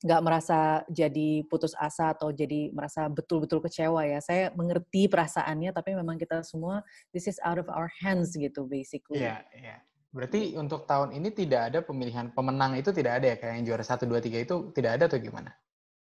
nggak 0.00 0.22
merasa 0.24 0.80
jadi 0.88 1.44
putus 1.44 1.76
asa 1.76 2.16
atau 2.16 2.32
jadi 2.32 2.72
merasa 2.72 3.04
betul-betul 3.06 3.60
kecewa 3.60 4.00
ya. 4.08 4.18
Saya 4.24 4.48
mengerti 4.56 5.06
perasaannya, 5.06 5.70
tapi 5.76 5.92
memang 5.92 6.16
kita 6.16 6.40
semua 6.40 6.80
this 7.12 7.28
is 7.28 7.36
out 7.44 7.60
of 7.60 7.68
our 7.68 7.92
hands 8.00 8.32
gitu 8.32 8.64
basically. 8.64 9.20
Iya, 9.20 9.40
yeah, 9.40 9.40
iya. 9.52 9.66
Yeah. 9.76 9.78
Berarti 10.10 10.58
untuk 10.58 10.90
tahun 10.90 11.14
ini 11.14 11.30
tidak 11.30 11.70
ada 11.70 11.78
pemilihan 11.86 12.34
pemenang 12.34 12.74
itu 12.74 12.90
tidak 12.90 13.22
ada 13.22 13.26
ya 13.30 13.36
kayak 13.38 13.54
yang 13.62 13.64
juara 13.70 13.84
1 13.86 14.10
2 14.10 14.42
3 14.42 14.42
itu 14.42 14.56
tidak 14.74 14.90
ada 14.98 15.04
atau 15.06 15.18
gimana? 15.22 15.54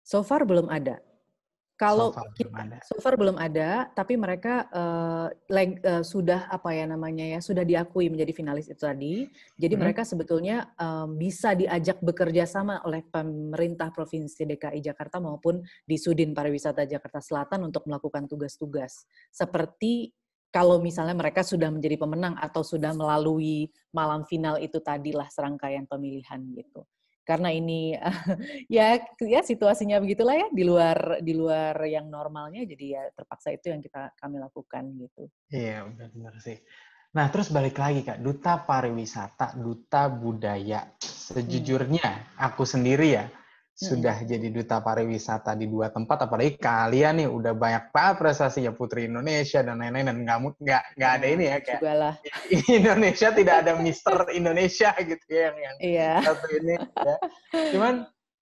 So 0.08 0.24
far 0.24 0.48
belum 0.48 0.72
ada. 0.72 1.04
Kalau 1.78 2.10
so 2.10 2.18
far, 2.18 2.34
kita, 2.34 2.50
belum 2.50 2.58
ada. 2.66 2.78
so 2.82 2.96
far 2.98 3.14
belum 3.14 3.38
ada, 3.38 3.70
tapi 3.94 4.18
mereka 4.18 4.66
uh, 4.74 5.30
leg, 5.46 5.78
uh, 5.86 6.02
sudah 6.02 6.50
apa 6.50 6.74
ya 6.74 6.90
namanya 6.90 7.22
ya 7.22 7.38
sudah 7.38 7.62
diakui 7.62 8.10
menjadi 8.10 8.34
finalis 8.34 8.66
itu 8.66 8.82
tadi. 8.82 9.30
Jadi 9.62 9.74
hmm. 9.78 9.82
mereka 9.86 10.02
sebetulnya 10.02 10.74
um, 10.74 11.14
bisa 11.14 11.54
diajak 11.54 12.02
bekerja 12.02 12.50
sama 12.50 12.82
oleh 12.82 13.06
pemerintah 13.06 13.94
provinsi 13.94 14.50
DKI 14.50 14.82
Jakarta 14.82 15.22
maupun 15.22 15.62
di 15.86 16.02
Sudin 16.02 16.34
Pariwisata 16.34 16.90
Jakarta 16.90 17.22
Selatan 17.22 17.70
untuk 17.70 17.86
melakukan 17.86 18.26
tugas-tugas 18.26 19.06
seperti 19.30 20.10
kalau 20.50 20.82
misalnya 20.82 21.14
mereka 21.14 21.46
sudah 21.46 21.70
menjadi 21.70 22.02
pemenang 22.02 22.34
atau 22.42 22.66
sudah 22.66 22.90
melalui 22.96 23.70
malam 23.94 24.26
final 24.26 24.58
itu 24.58 24.82
tadilah 24.82 25.30
serangkaian 25.30 25.86
pemilihan 25.86 26.42
gitu 26.58 26.88
karena 27.28 27.52
ini 27.52 27.92
ya 28.76 28.96
ya 29.20 29.44
situasinya 29.44 30.00
begitulah 30.00 30.40
ya 30.40 30.48
di 30.48 30.64
luar 30.64 31.20
di 31.20 31.36
luar 31.36 31.76
yang 31.84 32.08
normalnya 32.08 32.64
jadi 32.64 32.86
ya 32.88 33.04
terpaksa 33.12 33.52
itu 33.52 33.68
yang 33.68 33.84
kita 33.84 34.16
kami 34.16 34.40
lakukan 34.40 34.88
gitu. 34.96 35.28
Iya 35.52 35.84
benar-benar 35.92 36.40
sih. 36.40 36.56
Nah 37.12 37.28
terus 37.28 37.52
balik 37.52 37.76
lagi 37.76 38.08
kak, 38.08 38.24
duta 38.24 38.64
pariwisata, 38.64 39.60
duta 39.60 40.08
budaya. 40.08 40.88
Hmm. 40.88 41.44
Sejujurnya 41.44 42.08
hmm. 42.08 42.40
aku 42.40 42.64
sendiri 42.64 43.20
ya 43.20 43.28
sudah 43.78 44.26
hmm. 44.26 44.26
jadi 44.26 44.48
duta 44.50 44.82
pariwisata 44.82 45.54
di 45.54 45.70
dua 45.70 45.94
tempat 45.94 46.26
apalagi 46.26 46.58
kalian 46.58 47.22
nih 47.22 47.30
udah 47.30 47.54
banyak 47.54 47.94
banget 47.94 48.16
prestasinya 48.18 48.74
Putri 48.74 49.06
Indonesia 49.06 49.62
dan 49.62 49.78
lain-lain 49.78 50.10
dan 50.10 50.18
nggak 50.26 50.40
nggak 50.58 50.84
nggak 50.98 51.12
ada 51.22 51.28
ini 51.30 51.44
ya 51.46 51.58
kayak 51.62 51.82
Jugalah. 51.86 52.14
Indonesia 52.82 53.30
tidak 53.38 53.56
ada 53.62 53.72
Mister 53.78 54.18
Indonesia 54.34 54.90
gitu 54.98 55.26
ya 55.30 55.54
yang 55.54 55.58
yang 55.62 55.76
iya. 55.78 56.14
satu 56.26 56.48
ini 56.58 56.74
ya. 56.82 57.16
cuman 57.70 57.94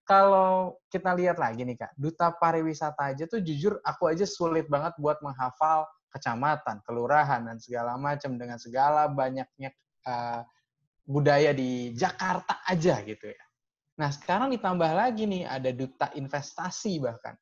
kalau 0.06 0.80
kita 0.88 1.18
lihat 1.18 1.42
lagi 1.42 1.66
nih 1.66 1.82
kak, 1.82 1.92
duta 1.98 2.30
pariwisata 2.32 3.12
aja 3.12 3.26
tuh 3.26 3.42
jujur 3.42 3.82
aku 3.82 4.14
aja 4.14 4.24
sulit 4.24 4.70
banget 4.70 4.94
buat 5.02 5.18
menghafal 5.20 5.90
kecamatan, 6.14 6.80
kelurahan 6.86 7.44
dan 7.44 7.58
segala 7.60 7.98
macam 7.98 8.38
dengan 8.38 8.56
segala 8.56 9.10
banyaknya 9.12 9.74
uh, 10.08 10.46
budaya 11.10 11.52
di 11.52 11.92
Jakarta 11.98 12.62
aja 12.70 13.02
gitu 13.02 13.34
ya. 13.34 13.45
Nah 13.96 14.10
sekarang 14.12 14.52
ditambah 14.52 14.92
lagi 14.92 15.24
nih 15.28 15.44
ada 15.48 15.72
duta 15.72 16.12
investasi 16.16 17.00
bahkan 17.00 17.36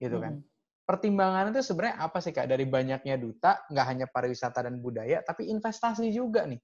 gitu 0.00 0.18
kan. 0.18 0.40
Hmm. 0.40 0.46
Pertimbangan 0.88 1.52
itu 1.52 1.60
sebenarnya 1.60 2.00
apa 2.00 2.18
sih 2.24 2.32
kak 2.32 2.48
dari 2.48 2.64
banyaknya 2.64 3.20
duta 3.20 3.60
nggak 3.68 3.86
hanya 3.86 4.06
pariwisata 4.08 4.64
dan 4.64 4.80
budaya 4.80 5.20
tapi 5.20 5.52
investasi 5.52 6.08
juga 6.08 6.48
nih. 6.48 6.60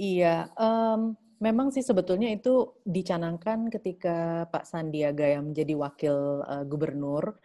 Iya, 0.00 0.48
um, 0.56 1.12
Memang 1.40 1.72
sih 1.72 1.80
sebetulnya 1.80 2.28
itu 2.36 2.76
dicanangkan 2.84 3.72
ketika 3.72 4.44
Pak 4.52 4.68
Sandiaga 4.68 5.24
yang 5.24 5.48
menjadi 5.48 5.72
wakil 5.72 6.44
uh, 6.44 6.64
gubernur 6.68 7.40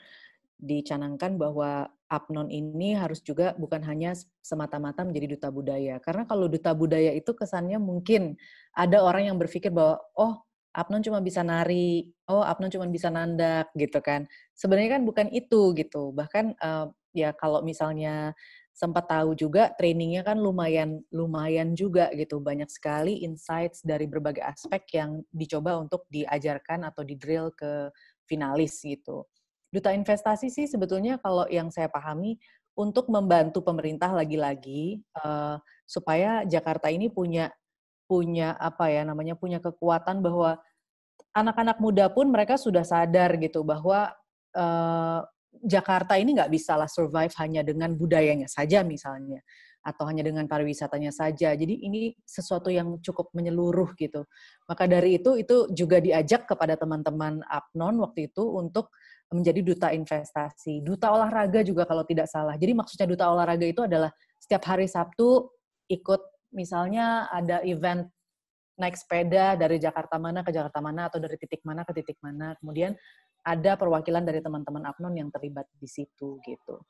dicanangkan 0.65 1.37
bahwa 1.37 1.87
Apnon 2.05 2.49
ini 2.53 2.93
harus 2.93 3.21
juga 3.21 3.57
bukan 3.57 3.81
hanya 3.85 4.13
semata-mata 4.41 5.01
menjadi 5.01 5.37
duta 5.37 5.49
budaya. 5.49 5.97
Karena 6.01 6.25
kalau 6.25 6.45
duta 6.45 6.73
budaya 6.73 7.13
itu 7.13 7.33
kesannya 7.33 7.81
mungkin 7.81 8.37
ada 8.77 9.01
orang 9.01 9.29
yang 9.33 9.37
berpikir 9.37 9.73
bahwa 9.73 10.01
oh 10.17 10.41
Apnon 10.75 11.01
cuma 11.01 11.23
bisa 11.23 11.39
nari, 11.39 12.11
oh 12.27 12.43
Apnon 12.43 12.69
cuma 12.69 12.85
bisa 12.91 13.07
nandak 13.07 13.71
gitu 13.79 14.03
kan. 14.03 14.27
Sebenarnya 14.53 14.99
kan 14.99 15.03
bukan 15.07 15.27
itu 15.31 15.71
gitu. 15.73 16.11
Bahkan 16.11 16.59
uh, 16.59 16.91
ya 17.15 17.31
kalau 17.31 17.63
misalnya 17.63 18.35
sempat 18.75 19.07
tahu 19.07 19.39
juga 19.39 19.71
trainingnya 19.79 20.27
kan 20.27 20.35
lumayan 20.35 20.99
lumayan 21.15 21.79
juga 21.79 22.11
gitu 22.11 22.43
banyak 22.43 22.67
sekali 22.67 23.23
insights 23.23 23.79
dari 23.87 24.03
berbagai 24.03 24.43
aspek 24.43 24.83
yang 24.99 25.23
dicoba 25.31 25.79
untuk 25.79 26.03
diajarkan 26.11 26.83
atau 26.83 27.07
di 27.07 27.15
drill 27.15 27.55
ke 27.55 27.87
finalis 28.27 28.83
gitu. 28.83 29.23
Duta 29.75 29.91
investasi 29.91 30.47
sih 30.47 30.71
sebetulnya 30.71 31.19
kalau 31.19 31.43
yang 31.51 31.67
saya 31.67 31.91
pahami 31.91 32.39
untuk 32.79 33.11
membantu 33.11 33.59
pemerintah 33.59 34.15
lagi-lagi 34.15 35.03
uh, 35.19 35.59
supaya 35.83 36.47
Jakarta 36.47 36.87
ini 36.87 37.11
punya 37.11 37.51
punya 38.07 38.55
apa 38.55 38.87
ya 38.87 39.03
namanya 39.03 39.35
punya 39.35 39.59
kekuatan 39.59 40.23
bahwa 40.23 40.55
anak-anak 41.35 41.77
muda 41.83 42.07
pun 42.07 42.31
mereka 42.31 42.55
sudah 42.55 42.87
sadar 42.87 43.35
gitu 43.35 43.67
bahwa 43.67 44.15
uh, 44.55 45.19
Jakarta 45.63 46.15
ini 46.15 46.35
nggak 46.35 46.51
bisa 46.51 46.79
lah 46.79 46.87
survive 46.87 47.31
hanya 47.39 47.63
dengan 47.63 47.91
budayanya 47.95 48.47
saja 48.47 48.83
misalnya 48.83 49.43
atau 49.85 50.09
hanya 50.09 50.25
dengan 50.25 50.49
pariwisatanya 50.49 51.13
saja. 51.13 51.53
Jadi 51.53 51.85
ini 51.85 52.17
sesuatu 52.25 52.73
yang 52.73 52.97
cukup 53.05 53.29
menyeluruh 53.37 53.93
gitu. 53.93 54.25
Maka 54.65 54.89
dari 54.89 55.21
itu 55.21 55.37
itu 55.37 55.69
juga 55.69 56.01
diajak 56.01 56.49
kepada 56.49 56.73
teman-teman 56.73 57.45
Apnon 57.45 58.01
waktu 58.01 58.33
itu 58.33 58.41
untuk 58.49 58.89
menjadi 59.33 59.61
duta 59.65 59.89
investasi, 59.89 60.85
duta 60.85 61.09
olahraga 61.09 61.65
juga 61.65 61.83
kalau 61.89 62.05
tidak 62.05 62.29
salah. 62.29 62.53
Jadi 62.55 62.77
maksudnya 62.77 63.07
duta 63.09 63.25
olahraga 63.29 63.65
itu 63.65 63.81
adalah 63.81 64.13
setiap 64.37 64.63
hari 64.69 64.85
Sabtu 64.85 65.49
ikut 65.89 66.21
misalnya 66.53 67.29
ada 67.33 67.61
event 67.65 68.05
naik 68.75 68.95
sepeda 68.99 69.55
dari 69.55 69.79
Jakarta 69.79 70.19
mana 70.19 70.43
ke 70.43 70.51
Jakarta 70.51 70.83
mana 70.83 71.07
atau 71.07 71.17
dari 71.17 71.39
titik 71.39 71.63
mana 71.63 71.87
ke 71.87 71.91
titik 71.95 72.19
mana. 72.21 72.53
Kemudian 72.59 72.93
ada 73.45 73.77
perwakilan 73.77 74.25
dari 74.25 74.41
teman-teman 74.41 74.83
Apnon 74.89 75.13
yang 75.15 75.29
terlibat 75.29 75.69
di 75.77 75.87
situ 75.87 76.41
gitu. 76.43 76.81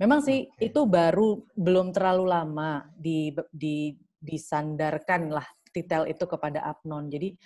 Memang 0.00 0.24
sih 0.24 0.48
okay. 0.48 0.72
itu 0.72 0.82
baru 0.88 1.44
belum 1.54 1.94
terlalu 1.94 2.24
lama 2.26 2.88
di, 2.96 3.30
di 3.52 3.94
disandarkan 4.18 5.30
lah 5.30 5.46
detail 5.70 6.08
itu 6.08 6.24
kepada 6.26 6.64
Apnon. 6.64 7.06
Jadi 7.12 7.36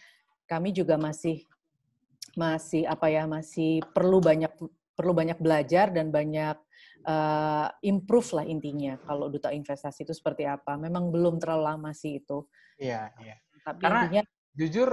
kami 0.46 0.70
juga 0.72 0.94
masih 0.96 1.42
masih 2.36 2.84
apa 2.84 3.08
ya 3.08 3.24
masih 3.24 3.80
perlu 3.96 4.20
banyak 4.20 4.52
perlu 4.96 5.12
banyak 5.12 5.40
belajar 5.40 5.92
dan 5.92 6.08
banyak 6.08 6.56
uh, 7.04 7.68
improve 7.84 8.28
lah 8.36 8.44
intinya 8.44 8.96
kalau 9.04 9.28
duta 9.28 9.52
investasi 9.52 10.04
itu 10.04 10.12
seperti 10.12 10.44
apa. 10.44 10.76
Memang 10.76 11.08
belum 11.12 11.40
terlalu 11.40 11.62
lama 11.64 11.90
sih 11.96 12.20
itu. 12.20 12.44
Iya, 12.76 13.12
iya. 13.24 13.36
Tapi 13.64 13.80
Karena 13.82 14.00
intinya, 14.06 14.24
jujur 14.56 14.90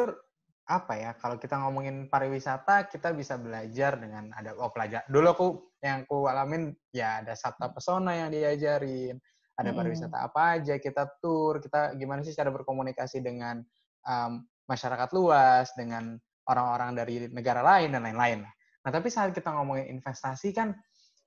apa 0.64 0.96
ya 0.96 1.12
kalau 1.20 1.36
kita 1.36 1.60
ngomongin 1.60 2.08
pariwisata 2.08 2.88
kita 2.88 3.12
bisa 3.12 3.36
belajar 3.36 4.00
dengan 4.00 4.32
ada 4.32 4.56
oh 4.56 4.72
pelajar 4.72 5.04
dulu 5.12 5.28
aku 5.28 5.48
yang 5.84 6.08
aku 6.08 6.24
alamin 6.32 6.72
ya 6.96 7.20
ada 7.20 7.36
sabta 7.36 7.68
pesona 7.76 8.16
yang 8.16 8.32
diajarin 8.32 9.20
ada 9.60 9.70
hmm. 9.70 9.78
pariwisata 9.78 10.24
apa 10.24 10.56
aja 10.56 10.80
kita 10.80 11.20
tour 11.20 11.60
kita 11.60 12.00
gimana 12.00 12.24
sih 12.24 12.32
cara 12.32 12.48
berkomunikasi 12.48 13.20
dengan 13.20 13.60
um, 14.08 14.40
masyarakat 14.72 15.10
luas 15.12 15.68
dengan 15.76 16.16
orang-orang 16.50 16.92
dari 16.98 17.16
negara 17.32 17.62
lain 17.62 17.94
dan 17.94 18.04
lain-lain 18.04 18.44
nah 18.84 18.92
tapi 18.92 19.08
saat 19.08 19.32
kita 19.32 19.52
ngomongin 19.54 19.88
investasi 19.94 20.52
kan 20.52 20.76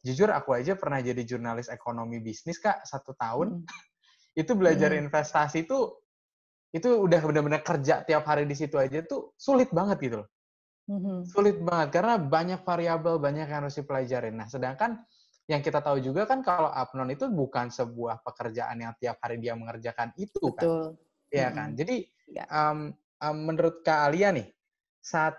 jujur 0.04 0.28
aku 0.28 0.54
aja 0.54 0.76
pernah 0.76 1.00
jadi 1.00 1.22
jurnalis 1.24 1.72
ekonomi 1.72 2.20
bisnis 2.20 2.60
kak 2.60 2.84
satu 2.84 3.16
tahun 3.16 3.60
hmm. 3.60 3.66
itu 4.42 4.52
belajar 4.52 4.92
hmm. 4.92 5.08
investasi 5.08 5.64
itu 5.64 5.92
itu 6.76 6.88
udah 6.92 7.20
benar-benar 7.24 7.62
kerja 7.64 8.04
tiap 8.04 8.28
hari 8.28 8.44
di 8.44 8.52
situ 8.52 8.76
aja 8.76 9.00
tuh 9.00 9.32
sulit 9.40 9.72
banget 9.72 9.96
gitu 10.04 10.16
loh. 10.24 10.28
Mm-hmm. 10.86 11.18
Sulit 11.26 11.56
banget 11.64 11.88
karena 11.98 12.14
banyak 12.20 12.60
variabel, 12.62 13.16
banyak 13.18 13.48
yang 13.48 13.64
harus 13.66 13.74
dipelajarin. 13.80 14.36
Nah, 14.36 14.46
sedangkan 14.46 15.02
yang 15.48 15.62
kita 15.62 15.80
tahu 15.80 16.02
juga 16.02 16.26
kan 16.26 16.42
kalau 16.42 16.70
apnon 16.70 17.10
itu 17.10 17.26
bukan 17.30 17.70
sebuah 17.70 18.22
pekerjaan 18.22 18.82
yang 18.82 18.92
tiap 18.98 19.18
hari 19.22 19.38
dia 19.38 19.54
mengerjakan 19.54 20.12
itu 20.20 20.52
kan. 20.54 20.62
Betul. 20.62 20.82
kan. 20.84 21.32
Iya 21.32 21.48
mm-hmm. 21.48 21.58
kan? 21.58 21.68
Jadi 21.74 21.96
ya. 22.30 22.44
um, 22.50 22.78
um, 23.24 23.36
menurut 23.50 23.82
Kak 23.82 24.10
Alia 24.10 24.30
nih, 24.30 24.46
saat 25.06 25.38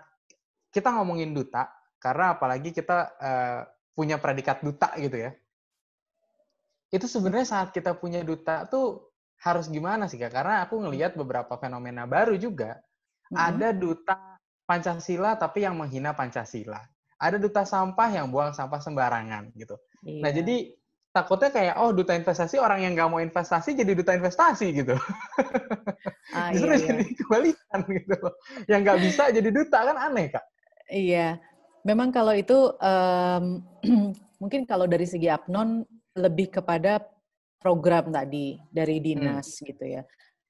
kita 0.72 0.88
ngomongin 0.96 1.36
duta, 1.36 1.68
karena 2.00 2.32
apalagi 2.32 2.72
kita 2.72 2.98
uh, 3.20 3.60
punya 3.92 4.16
predikat 4.16 4.64
duta 4.64 4.88
gitu 4.96 5.28
ya, 5.28 5.36
itu 6.88 7.04
sebenarnya 7.04 7.44
saat 7.44 7.68
kita 7.76 7.92
punya 7.92 8.24
duta 8.24 8.64
tuh 8.64 9.12
harus 9.44 9.68
gimana 9.68 10.08
sih 10.08 10.16
kak? 10.16 10.32
Karena 10.32 10.64
aku 10.64 10.80
ngelihat 10.80 11.14
beberapa 11.14 11.60
fenomena 11.60 12.08
baru 12.08 12.34
juga. 12.40 12.80
Mm-hmm. 13.28 13.36
Ada 13.36 13.68
duta 13.76 14.16
Pancasila 14.64 15.36
tapi 15.36 15.68
yang 15.68 15.76
menghina 15.76 16.16
Pancasila. 16.16 16.80
Ada 17.20 17.36
duta 17.36 17.66
sampah 17.66 18.08
yang 18.08 18.32
buang 18.32 18.56
sampah 18.56 18.80
sembarangan 18.80 19.52
gitu. 19.52 19.76
Iya. 20.06 20.20
Nah 20.22 20.30
jadi 20.32 20.56
takutnya 21.18 21.50
kayak 21.50 21.74
oh 21.82 21.90
duta 21.90 22.14
investasi 22.14 22.62
orang 22.62 22.86
yang 22.86 22.94
nggak 22.94 23.10
mau 23.10 23.18
investasi 23.18 23.74
jadi 23.74 23.92
duta 23.98 24.14
investasi 24.14 24.66
gitu. 24.70 24.94
Ah, 26.30 26.50
Justru 26.54 26.70
iya, 26.70 26.78
jadi 26.86 27.02
iya. 27.02 27.14
kebalikan 27.18 27.80
gitu. 27.90 28.18
Yang 28.70 28.80
nggak 28.86 28.98
bisa 29.02 29.22
jadi 29.34 29.50
duta 29.50 29.78
kan 29.82 29.96
aneh 29.98 30.26
kak. 30.30 30.44
Iya, 30.88 31.42
memang 31.82 32.14
kalau 32.14 32.32
itu 32.32 32.72
um, 32.78 33.44
mungkin 34.42 34.62
kalau 34.62 34.86
dari 34.86 35.04
segi 35.04 35.26
Apnon 35.26 35.82
lebih 36.14 36.54
kepada 36.54 37.02
program 37.58 38.14
tadi 38.14 38.56
dari 38.70 39.02
hmm. 39.02 39.04
dinas 39.04 39.58
hmm. 39.58 39.64
gitu 39.74 39.84
ya. 39.84 40.02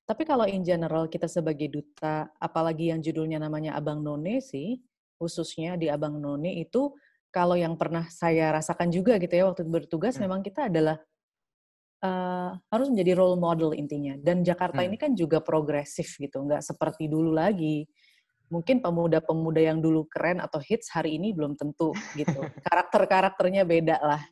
Tapi 0.09 0.25
kalau 0.25 0.49
in 0.49 0.65
general 0.65 1.05
kita 1.05 1.29
sebagai 1.29 1.69
duta, 1.69 2.33
apalagi 2.41 2.89
yang 2.89 3.05
judulnya 3.05 3.37
namanya 3.37 3.77
Abang 3.77 4.01
None 4.01 4.41
sih, 4.41 4.81
khususnya 5.21 5.77
di 5.77 5.93
Abang 5.93 6.17
None 6.17 6.49
itu 6.65 6.97
kalau 7.29 7.55
yang 7.55 7.77
pernah 7.77 8.09
saya 8.09 8.51
rasakan 8.57 8.89
juga 8.89 9.21
gitu 9.21 9.35
ya 9.37 9.45
waktu 9.49 9.65
bertugas 9.69 10.17
hmm. 10.17 10.23
memang 10.25 10.41
kita 10.41 10.73
adalah 10.73 10.97
uh, 12.03 12.51
harus 12.71 12.87
menjadi 12.91 13.19
role 13.19 13.39
model 13.39 13.75
intinya. 13.75 14.15
Dan 14.19 14.43
Jakarta 14.47 14.83
hmm. 14.83 14.89
ini 14.89 14.97
kan 14.97 15.13
juga 15.15 15.43
progresif 15.43 16.19
gitu, 16.19 16.45
nggak 16.45 16.63
seperti 16.63 17.11
dulu 17.11 17.35
lagi. 17.35 17.87
Mungkin 18.49 18.81
pemuda-pemuda 18.81 19.61
yang 19.61 19.79
dulu 19.85 20.09
keren 20.09 20.41
atau 20.41 20.57
hits 20.57 20.89
hari 20.89 21.21
ini 21.21 21.37
belum 21.37 21.53
tentu 21.59 21.93
gitu. 22.17 22.41
Karakter-karakternya 22.67 23.69
beda 23.69 24.01
lah. 24.01 24.23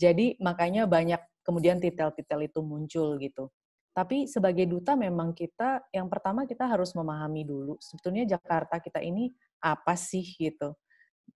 Jadi 0.00 0.40
makanya 0.40 0.88
banyak 0.88 1.20
kemudian 1.44 1.76
titel-titel 1.76 2.40
itu 2.48 2.64
muncul 2.64 3.20
gitu. 3.20 3.52
Tapi 3.92 4.24
sebagai 4.24 4.64
duta 4.64 4.96
memang 4.96 5.36
kita 5.36 5.84
yang 5.92 6.08
pertama 6.08 6.48
kita 6.48 6.64
harus 6.64 6.94
memahami 6.96 7.42
dulu 7.42 7.74
sebetulnya 7.82 8.38
Jakarta 8.38 8.80
kita 8.80 9.02
ini 9.04 9.28
apa 9.60 9.92
sih 9.92 10.24
gitu. 10.24 10.72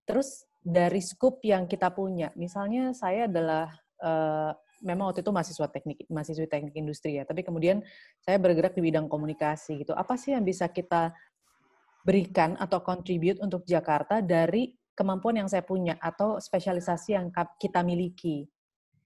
Terus 0.09 0.49
dari 0.65 1.05
skup 1.05 1.45
yang 1.45 1.69
kita 1.69 1.93
punya, 1.93 2.33
misalnya 2.41 2.97
saya 2.97 3.29
adalah 3.29 3.69
uh, 4.01 4.57
memang 4.81 5.13
waktu 5.13 5.21
itu 5.21 5.29
mahasiswa 5.29 5.69
teknik 5.69 6.09
mahasiswa 6.09 6.49
teknik 6.49 6.73
industri 6.73 7.21
ya, 7.21 7.29
tapi 7.29 7.45
kemudian 7.45 7.85
saya 8.25 8.41
bergerak 8.41 8.73
di 8.73 8.81
bidang 8.81 9.05
komunikasi 9.13 9.85
gitu. 9.85 9.93
Apa 9.93 10.17
sih 10.17 10.33
yang 10.33 10.41
bisa 10.43 10.73
kita 10.73 11.13
berikan 12.01 12.57
atau 12.57 12.81
contribute 12.81 13.41
untuk 13.45 13.69
Jakarta 13.69 14.25
dari 14.25 14.73
kemampuan 14.97 15.45
yang 15.45 15.49
saya 15.53 15.61
punya 15.61 16.01
atau 16.01 16.41
spesialisasi 16.41 17.13
yang 17.13 17.29
kita 17.61 17.85
miliki 17.85 18.49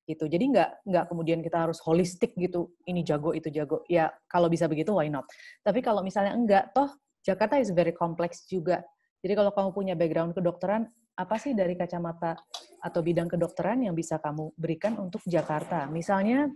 gitu. 0.08 0.24
Jadi 0.24 0.44
nggak 0.54 0.70
nggak 0.88 1.04
kemudian 1.10 1.42
kita 1.42 1.68
harus 1.68 1.82
holistik 1.84 2.32
gitu. 2.38 2.72
Ini 2.86 3.02
jago 3.02 3.34
itu 3.34 3.50
jago. 3.50 3.82
Ya 3.90 4.08
kalau 4.30 4.46
bisa 4.46 4.70
begitu 4.70 4.94
why 4.94 5.10
not. 5.10 5.26
Tapi 5.66 5.82
kalau 5.82 6.00
misalnya 6.06 6.32
enggak, 6.32 6.70
toh 6.72 6.88
Jakarta 7.20 7.60
is 7.60 7.74
very 7.74 7.92
complex 7.92 8.46
juga. 8.48 8.80
Jadi 9.20 9.34
kalau 9.34 9.50
kamu 9.50 9.70
punya 9.74 9.94
background 9.98 10.32
kedokteran, 10.32 10.88
apa 11.18 11.34
sih 11.34 11.50
dari 11.50 11.74
kacamata 11.74 12.38
atau 12.78 13.02
bidang 13.02 13.26
kedokteran 13.26 13.82
yang 13.82 13.94
bisa 13.98 14.22
kamu 14.22 14.54
berikan 14.54 14.94
untuk 15.02 15.18
Jakarta? 15.26 15.90
Misalnya 15.90 16.46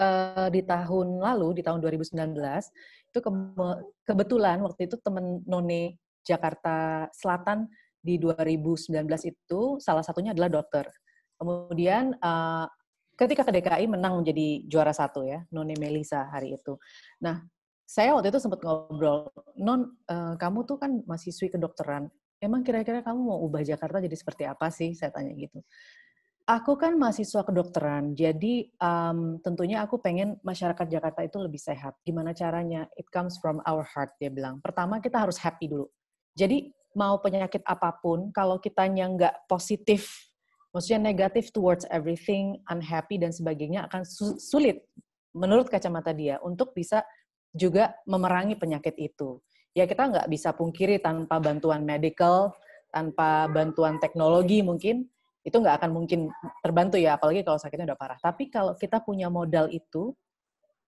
uh, 0.00 0.48
di 0.48 0.64
tahun 0.64 1.20
lalu, 1.20 1.60
di 1.60 1.62
tahun 1.62 1.84
2019, 1.84 2.16
itu 3.12 3.18
ke 3.20 3.30
kebetulan 4.08 4.64
waktu 4.64 4.88
itu 4.88 4.96
temen 5.04 5.44
None 5.44 6.00
Jakarta 6.24 7.06
Selatan 7.12 7.68
di 8.00 8.16
2019 8.16 8.96
itu 9.28 9.60
salah 9.76 10.00
satunya 10.00 10.32
adalah 10.32 10.48
dokter. 10.48 10.88
Kemudian 11.36 12.16
uh, 12.16 12.64
ketika 13.20 13.44
ke 13.44 13.52
DKI 13.60 13.92
menang 13.92 14.24
menjadi 14.24 14.64
juara 14.64 14.96
satu 14.96 15.20
ya, 15.20 15.44
None 15.52 15.76
Melisa 15.76 16.24
hari 16.32 16.56
itu. 16.56 16.80
Nah, 17.20 17.44
saya 17.84 18.16
waktu 18.16 18.32
itu 18.32 18.40
sempat 18.40 18.64
ngobrol, 18.64 19.28
Non, 19.60 20.00
uh, 20.08 20.34
kamu 20.40 20.64
tuh 20.64 20.80
kan 20.80 21.04
mahasiswi 21.04 21.52
kedokteran, 21.52 22.08
emang 22.46 22.62
kira-kira 22.62 23.02
kamu 23.02 23.18
mau 23.18 23.38
ubah 23.42 23.66
Jakarta 23.66 23.98
jadi 23.98 24.14
seperti 24.14 24.46
apa 24.46 24.70
sih? 24.70 24.94
Saya 24.94 25.10
tanya 25.10 25.34
gitu. 25.34 25.58
Aku 26.46 26.78
kan 26.78 26.94
mahasiswa 26.94 27.42
kedokteran, 27.42 28.14
jadi 28.14 28.70
um, 28.78 29.42
tentunya 29.42 29.82
aku 29.82 29.98
pengen 29.98 30.38
masyarakat 30.46 30.86
Jakarta 30.86 31.26
itu 31.26 31.42
lebih 31.42 31.58
sehat. 31.58 31.98
Gimana 32.06 32.30
caranya? 32.38 32.86
It 32.94 33.10
comes 33.10 33.34
from 33.42 33.58
our 33.66 33.82
heart, 33.82 34.14
dia 34.22 34.30
bilang. 34.30 34.62
Pertama, 34.62 35.02
kita 35.02 35.26
harus 35.26 35.42
happy 35.42 35.66
dulu. 35.66 35.90
Jadi, 36.38 36.70
mau 36.94 37.18
penyakit 37.18 37.66
apa 37.66 37.90
pun, 37.98 38.30
kalau 38.30 38.62
kitanya 38.62 39.10
nggak 39.10 39.50
positif, 39.50 40.06
maksudnya 40.70 41.02
negatif 41.10 41.50
towards 41.50 41.82
everything, 41.90 42.62
unhappy, 42.70 43.18
dan 43.18 43.34
sebagainya, 43.34 43.90
akan 43.90 44.06
sulit, 44.38 44.86
menurut 45.34 45.66
kacamata 45.66 46.14
dia, 46.14 46.38
untuk 46.46 46.70
bisa 46.78 47.02
juga 47.50 47.90
memerangi 48.06 48.54
penyakit 48.54 48.94
itu. 49.02 49.42
Ya, 49.76 49.84
kita 49.84 50.08
nggak 50.08 50.26
bisa 50.32 50.56
pungkiri 50.56 50.96
tanpa 51.04 51.36
bantuan 51.36 51.84
medical, 51.84 52.56
tanpa 52.88 53.44
bantuan 53.52 54.00
teknologi 54.00 54.64
mungkin, 54.64 55.04
itu 55.44 55.52
nggak 55.52 55.84
akan 55.84 55.90
mungkin 55.92 56.32
terbantu 56.64 56.96
ya, 56.96 57.20
apalagi 57.20 57.44
kalau 57.44 57.60
sakitnya 57.60 57.92
udah 57.92 58.00
parah. 58.00 58.18
Tapi 58.18 58.48
kalau 58.48 58.72
kita 58.72 59.04
punya 59.04 59.28
modal 59.28 59.68
itu, 59.68 60.16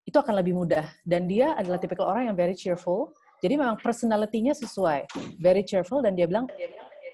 itu 0.09 0.17
akan 0.17 0.41
lebih 0.41 0.57
mudah. 0.57 0.89
Dan 1.05 1.29
dia 1.29 1.53
adalah 1.53 1.77
tipikal 1.77 2.09
orang 2.09 2.33
yang 2.33 2.37
very 2.41 2.57
cheerful, 2.57 3.13
jadi 3.45 3.61
memang 3.61 3.77
personality-nya 3.77 4.57
sesuai, 4.57 5.07
very 5.37 5.63
cheerful, 5.63 6.01
dan 6.01 6.17
dia 6.17 6.25
bilang, 6.25 6.49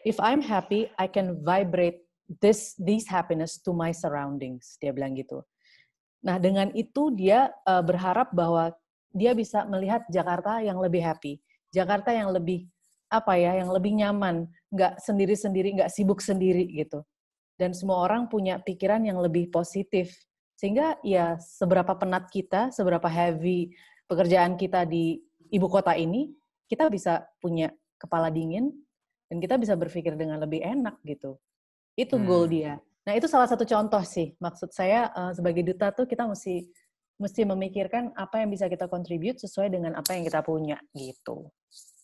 if 0.07 0.17
I'm 0.23 0.41
happy, 0.41 0.89
I 0.95 1.11
can 1.11 1.43
vibrate 1.43 2.07
this 2.41 2.73
these 2.81 3.05
happiness 3.05 3.61
to 3.67 3.77
my 3.77 3.93
surroundings. 3.93 4.81
Dia 4.81 4.97
bilang 4.97 5.13
gitu. 5.19 5.45
Nah 6.25 6.41
dengan 6.41 6.73
itu 6.73 7.13
dia 7.13 7.53
uh, 7.69 7.85
berharap 7.85 8.33
bahwa 8.33 8.73
dia 9.13 9.37
bisa 9.37 9.69
melihat 9.69 10.09
Jakarta 10.09 10.65
yang 10.65 10.81
lebih 10.81 11.05
happy, 11.05 11.37
Jakarta 11.75 12.15
yang 12.15 12.31
lebih 12.31 12.71
apa 13.11 13.35
ya, 13.35 13.59
yang 13.59 13.75
lebih 13.75 13.99
nyaman, 13.99 14.47
nggak 14.71 15.03
sendiri-sendiri, 15.03 15.83
nggak 15.83 15.91
sibuk 15.91 16.23
sendiri 16.23 16.71
gitu 16.71 17.03
dan 17.55 17.71
semua 17.75 18.03
orang 18.03 18.27
punya 18.27 18.59
pikiran 18.59 19.03
yang 19.07 19.19
lebih 19.23 19.51
positif. 19.51 20.15
Sehingga 20.59 20.99
ya 21.03 21.39
seberapa 21.39 21.95
penat 21.99 22.31
kita, 22.31 22.71
seberapa 22.71 23.07
heavy 23.07 23.75
pekerjaan 24.07 24.55
kita 24.59 24.87
di 24.87 25.19
ibu 25.51 25.67
kota 25.71 25.95
ini, 25.95 26.31
kita 26.67 26.91
bisa 26.91 27.27
punya 27.39 27.71
kepala 27.99 28.31
dingin 28.31 28.71
dan 29.31 29.39
kita 29.39 29.59
bisa 29.59 29.75
berpikir 29.79 30.15
dengan 30.19 30.43
lebih 30.43 30.63
enak 30.63 30.99
gitu. 31.07 31.39
Itu 31.95 32.19
hmm. 32.19 32.27
goal 32.27 32.47
dia. 32.51 32.79
Nah, 33.05 33.13
itu 33.13 33.29
salah 33.29 33.45
satu 33.45 33.69
contoh 33.69 34.01
sih. 34.03 34.33
Maksud 34.41 34.73
saya 34.73 35.13
uh, 35.13 35.33
sebagai 35.37 35.61
duta 35.61 35.93
tuh 35.93 36.09
kita 36.09 36.25
mesti 36.25 36.65
mesti 37.19 37.47
memikirkan 37.47 38.11
apa 38.19 38.43
yang 38.43 38.51
bisa 38.51 38.67
kita 38.67 38.91
contribute 38.91 39.39
sesuai 39.39 39.71
dengan 39.71 39.95
apa 39.95 40.19
yang 40.19 40.27
kita 40.27 40.43
punya 40.43 40.79
gitu. 40.95 41.51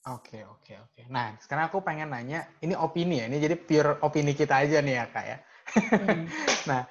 Oke, 0.09 0.41
oke, 0.49 0.73
oke. 0.81 1.03
Nah, 1.13 1.37
sekarang 1.45 1.69
aku 1.69 1.85
pengen 1.85 2.09
nanya, 2.09 2.49
ini 2.65 2.73
opini 2.73 3.21
ya, 3.21 3.29
ini 3.29 3.37
jadi 3.37 3.53
pure 3.53 4.01
opini 4.01 4.33
kita 4.33 4.65
aja 4.65 4.81
nih 4.81 4.97
ya, 4.97 5.05
Kak 5.13 5.25
ya. 5.29 5.39
Hmm. 5.77 6.25
nah, 6.71 6.83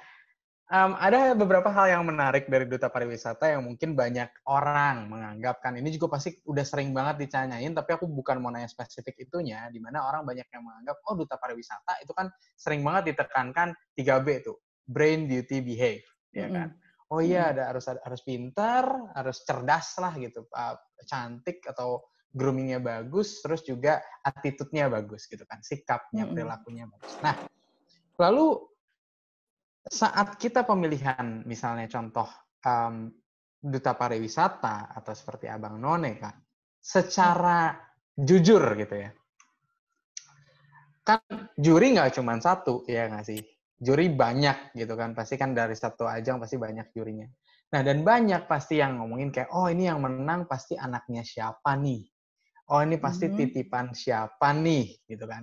um, 0.70 0.94
ada 0.94 1.34
beberapa 1.34 1.74
hal 1.74 1.90
yang 1.90 2.06
menarik 2.06 2.46
dari 2.46 2.70
Duta 2.70 2.86
Pariwisata 2.86 3.50
yang 3.50 3.66
mungkin 3.66 3.98
banyak 3.98 4.30
orang 4.46 5.10
menganggap 5.10 5.58
kan, 5.58 5.74
ini 5.74 5.90
juga 5.90 6.14
pasti 6.14 6.38
udah 6.46 6.62
sering 6.62 6.94
banget 6.94 7.26
dicanyain, 7.26 7.74
tapi 7.74 7.98
aku 7.98 8.06
bukan 8.06 8.38
mau 8.38 8.54
nanya 8.54 8.70
spesifik 8.70 9.26
itunya, 9.26 9.66
di 9.74 9.82
mana 9.82 10.06
orang 10.06 10.22
banyak 10.22 10.46
yang 10.46 10.62
menganggap, 10.62 11.02
oh 11.10 11.18
Duta 11.18 11.34
Pariwisata 11.34 11.98
itu 12.06 12.14
kan 12.14 12.30
sering 12.54 12.86
banget 12.86 13.10
ditekankan 13.10 13.74
3B 13.98 14.46
itu, 14.46 14.54
Brain, 14.86 15.26
Beauty, 15.26 15.58
Behave, 15.66 16.06
ya 16.30 16.46
kan? 16.46 16.78
Oh 17.10 17.18
iya, 17.18 17.50
ada 17.50 17.74
harus 17.74 17.90
harus 17.90 18.22
pintar, 18.22 18.86
harus 19.18 19.42
cerdas 19.42 19.98
lah 19.98 20.14
gitu, 20.14 20.46
uh, 20.54 20.78
cantik 21.02 21.58
atau 21.66 22.06
groomingnya 22.30 22.78
bagus, 22.78 23.42
terus 23.42 23.66
juga 23.66 23.98
attitude-nya 24.22 24.86
bagus 24.86 25.26
gitu 25.26 25.42
kan, 25.42 25.58
sikapnya, 25.58 26.30
perilakunya 26.30 26.86
bagus. 26.86 27.18
Nah, 27.18 27.34
lalu 28.14 28.62
saat 29.90 30.38
kita 30.38 30.62
pemilihan, 30.62 31.42
misalnya 31.42 31.90
contoh 31.90 32.30
um, 32.62 33.10
duta 33.58 33.98
pariwisata 33.98 34.94
atau 34.94 35.10
seperti 35.10 35.50
Abang 35.50 35.82
None 35.82 36.14
kan, 36.14 36.38
secara 36.78 37.74
jujur 38.14 38.62
gitu 38.78 38.94
ya, 38.94 39.10
kan 41.02 41.18
juri 41.58 41.98
nggak 41.98 42.14
cuma 42.14 42.38
satu 42.38 42.86
ya 42.86 43.10
nggak 43.10 43.26
sih, 43.26 43.42
juri 43.80 44.12
banyak 44.12 44.76
gitu 44.76 44.92
kan, 44.94 45.16
pasti 45.16 45.40
kan 45.40 45.56
dari 45.56 45.72
satu 45.72 46.04
ajang 46.04 46.36
pasti 46.36 46.60
banyak 46.60 46.92
jurinya. 46.92 47.24
Nah, 47.72 47.80
dan 47.80 48.04
banyak 48.04 48.44
pasti 48.44 48.78
yang 48.78 49.00
ngomongin 49.00 49.32
kayak, 49.32 49.48
oh 49.56 49.66
ini 49.72 49.88
yang 49.88 50.04
menang 50.04 50.44
pasti 50.44 50.76
anaknya 50.76 51.24
siapa 51.24 51.74
nih 51.80 52.04
oh 52.70 52.80
ini 52.80 52.96
pasti 52.96 53.26
mm 53.26 53.30
-hmm. 53.34 53.38
titipan 53.38 53.86
siapa 53.92 54.54
nih 54.54 54.94
gitu 55.10 55.26
kan 55.26 55.42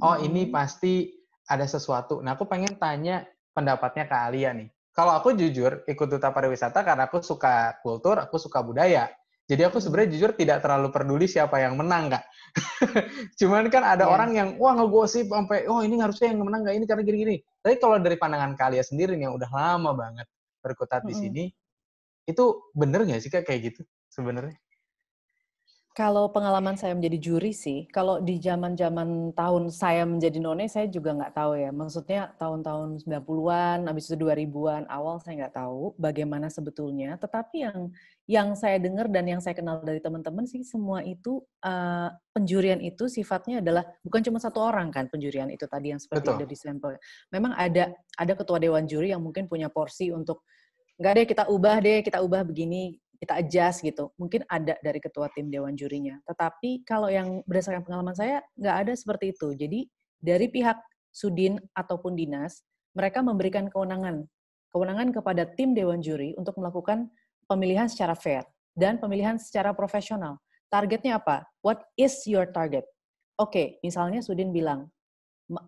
oh 0.00 0.14
mm 0.14 0.16
-hmm. 0.16 0.26
ini 0.30 0.42
pasti 0.48 1.10
ada 1.50 1.66
sesuatu 1.66 2.22
nah 2.22 2.38
aku 2.38 2.46
pengen 2.46 2.78
tanya 2.78 3.26
pendapatnya 3.50 4.06
ke 4.06 4.14
Alia 4.14 4.54
nih 4.54 4.70
kalau 4.94 5.14
aku 5.18 5.34
jujur 5.34 5.82
ikut 5.84 6.08
duta 6.08 6.30
pariwisata 6.30 6.86
karena 6.86 7.10
aku 7.10 7.20
suka 7.20 7.76
kultur 7.82 8.22
aku 8.22 8.38
suka 8.38 8.62
budaya 8.62 9.10
jadi 9.48 9.72
aku 9.72 9.80
sebenarnya 9.80 10.12
jujur 10.12 10.30
tidak 10.36 10.60
terlalu 10.60 10.92
peduli 10.92 11.24
siapa 11.24 11.56
yang 11.56 11.80
menang 11.80 12.12
kak. 12.12 12.24
Cuman 13.40 13.72
kan 13.72 13.80
ada 13.80 14.04
yeah. 14.04 14.12
orang 14.12 14.30
yang 14.36 14.48
wah 14.60 14.76
ngegosip 14.76 15.32
sampai 15.32 15.64
oh 15.64 15.80
ini 15.80 15.96
harusnya 15.96 16.36
yang 16.36 16.44
menang 16.44 16.68
nggak 16.68 16.76
ini 16.76 16.84
karena 16.84 17.02
gini-gini. 17.02 17.36
Tapi 17.64 17.80
kalau 17.80 17.96
dari 17.96 18.20
pandangan 18.20 18.52
kalian 18.60 18.84
sendiri 18.84 19.16
yang 19.16 19.32
udah 19.32 19.48
lama 19.48 19.96
banget 19.96 20.28
berkutat 20.60 21.00
mm 21.00 21.08
-hmm. 21.08 21.10
di 21.10 21.14
sini, 21.16 21.44
itu 22.28 22.44
bener 22.76 23.08
nggak 23.08 23.20
sih 23.24 23.32
kak 23.32 23.48
kayak 23.48 23.72
gitu 23.72 23.88
sebenarnya? 24.12 24.52
Kalau 25.98 26.30
pengalaman 26.30 26.78
saya 26.78 26.94
menjadi 26.94 27.18
juri 27.18 27.50
sih, 27.50 27.90
kalau 27.90 28.22
di 28.22 28.38
zaman-zaman 28.38 29.34
tahun 29.34 29.66
saya 29.66 30.06
menjadi 30.06 30.38
none, 30.38 30.70
saya 30.70 30.86
juga 30.86 31.10
nggak 31.10 31.34
tahu 31.34 31.58
ya. 31.58 31.74
Maksudnya 31.74 32.38
tahun-tahun 32.38 33.02
90-an, 33.02 33.90
habis 33.90 34.06
itu 34.06 34.14
2000-an, 34.14 34.86
awal 34.86 35.18
saya 35.18 35.42
nggak 35.42 35.58
tahu 35.58 35.98
bagaimana 35.98 36.54
sebetulnya. 36.54 37.18
Tetapi 37.18 37.66
yang 37.66 37.90
yang 38.30 38.48
saya 38.54 38.78
dengar 38.78 39.10
dan 39.10 39.26
yang 39.26 39.42
saya 39.42 39.58
kenal 39.58 39.82
dari 39.82 39.98
teman-teman 39.98 40.46
sih, 40.46 40.62
semua 40.62 41.02
itu, 41.02 41.42
uh, 41.66 42.14
penjurian 42.30 42.78
itu 42.78 43.10
sifatnya 43.10 43.58
adalah 43.58 43.82
bukan 44.06 44.22
cuma 44.22 44.38
satu 44.38 44.62
orang 44.62 44.94
kan 44.94 45.10
penjurian 45.10 45.50
itu 45.50 45.66
tadi 45.66 45.90
yang 45.90 45.98
seperti 45.98 46.30
Betul. 46.30 46.38
ada 46.38 46.46
di 46.46 46.54
sampel. 46.54 46.94
Memang 47.34 47.58
ada 47.58 47.90
ada 48.14 48.32
ketua 48.38 48.62
dewan 48.62 48.86
juri 48.86 49.10
yang 49.10 49.18
mungkin 49.18 49.50
punya 49.50 49.66
porsi 49.66 50.14
untuk, 50.14 50.46
nggak 50.94 51.12
deh 51.18 51.26
kita 51.26 51.50
ubah 51.50 51.82
deh, 51.82 52.06
kita 52.06 52.22
ubah 52.22 52.46
begini, 52.46 52.94
kita 53.18 53.42
adjust 53.42 53.82
gitu. 53.82 54.14
Mungkin 54.14 54.46
ada 54.46 54.78
dari 54.78 55.02
ketua 55.02 55.26
tim 55.34 55.50
dewan 55.50 55.74
jurinya. 55.74 56.18
Tetapi 56.24 56.86
kalau 56.86 57.10
yang 57.10 57.42
berdasarkan 57.44 57.82
pengalaman 57.82 58.14
saya, 58.14 58.40
nggak 58.54 58.76
ada 58.86 58.92
seperti 58.94 59.34
itu. 59.34 59.54
Jadi 59.58 59.80
dari 60.22 60.46
pihak 60.46 60.78
Sudin 61.10 61.58
ataupun 61.74 62.14
dinas, 62.14 62.62
mereka 62.94 63.22
memberikan 63.22 63.66
kewenangan. 63.66 64.22
Kewenangan 64.70 65.10
kepada 65.10 65.48
tim 65.58 65.74
dewan 65.74 65.98
juri 65.98 66.38
untuk 66.38 66.54
melakukan 66.62 67.10
pemilihan 67.50 67.90
secara 67.90 68.14
fair 68.14 68.46
dan 68.78 69.02
pemilihan 69.02 69.34
secara 69.40 69.74
profesional. 69.74 70.38
Targetnya 70.70 71.18
apa? 71.18 71.48
What 71.64 71.82
is 71.98 72.22
your 72.28 72.46
target? 72.54 72.86
Oke, 73.38 73.50
okay, 73.50 73.66
misalnya 73.82 74.22
Sudin 74.22 74.52
bilang, 74.54 74.92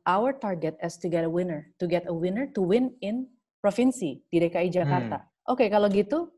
our 0.05 0.37
target 0.37 0.77
is 0.85 1.01
to 1.01 1.09
get 1.09 1.25
a 1.25 1.31
winner, 1.31 1.73
to 1.81 1.89
get 1.89 2.05
a 2.07 2.15
winner 2.15 2.47
to 2.53 2.61
win 2.61 2.93
in 3.01 3.27
provinsi 3.65 4.21
di 4.29 4.37
DKI 4.37 4.69
Jakarta. 4.69 5.25
Hmm. 5.25 5.55
Oke, 5.57 5.67
okay, 5.67 5.69
kalau 5.73 5.89
gitu 5.89 6.29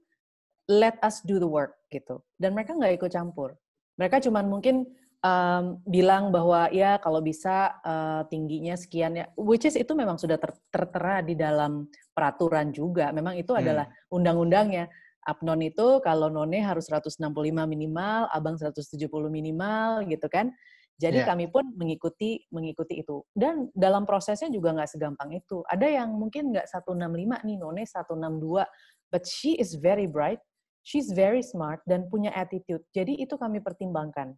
let 0.70 0.98
us 1.02 1.22
do 1.24 1.42
the 1.42 1.48
work 1.48 1.78
gitu. 1.90 2.22
Dan 2.38 2.54
mereka 2.54 2.76
nggak 2.76 3.02
ikut 3.02 3.10
campur. 3.10 3.54
Mereka 3.98 4.22
cuma 4.22 4.40
mungkin 4.46 4.86
um, 5.22 5.78
bilang 5.86 6.30
bahwa 6.34 6.68
ya 6.70 6.98
kalau 6.98 7.22
bisa 7.22 7.78
uh, 7.82 8.22
tingginya 8.28 8.78
sekian 8.78 9.18
ya, 9.18 9.26
which 9.38 9.64
is 9.66 9.78
itu 9.78 9.94
memang 9.94 10.18
sudah 10.18 10.36
ter 10.36 10.52
tertera 10.70 11.22
di 11.24 11.34
dalam 11.34 11.88
peraturan 12.12 12.70
juga. 12.74 13.10
Memang 13.10 13.38
itu 13.38 13.54
hmm. 13.54 13.60
adalah 13.62 13.86
undang-undangnya. 14.12 14.86
Apnon 15.22 15.62
itu 15.62 16.02
kalau 16.02 16.26
none 16.26 16.58
harus 16.58 16.90
165 16.90 17.22
minimal, 17.46 18.26
abang 18.34 18.58
170 18.58 19.06
minimal 19.30 20.02
gitu 20.10 20.26
kan. 20.26 20.50
Jadi 20.98 21.22
yeah. 21.22 21.26
kami 21.30 21.46
pun 21.46 21.66
mengikuti 21.78 22.42
mengikuti 22.50 23.02
itu. 23.02 23.22
Dan 23.30 23.70
dalam 23.74 24.02
prosesnya 24.02 24.50
juga 24.50 24.74
nggak 24.74 24.90
segampang 24.90 25.30
itu. 25.34 25.62
Ada 25.70 26.02
yang 26.02 26.14
mungkin 26.14 26.50
nggak 26.50 26.66
165 26.66 27.46
nih, 27.46 27.56
none 27.58 27.82
162, 27.86 28.66
but 29.14 29.22
she 29.26 29.54
is 29.58 29.78
very 29.78 30.10
bright 30.10 30.42
she's 30.82 31.10
very 31.14 31.40
smart 31.40 31.80
dan 31.86 32.10
punya 32.10 32.34
attitude. 32.34 32.82
Jadi 32.90 33.22
itu 33.22 33.38
kami 33.38 33.62
pertimbangkan. 33.62 34.34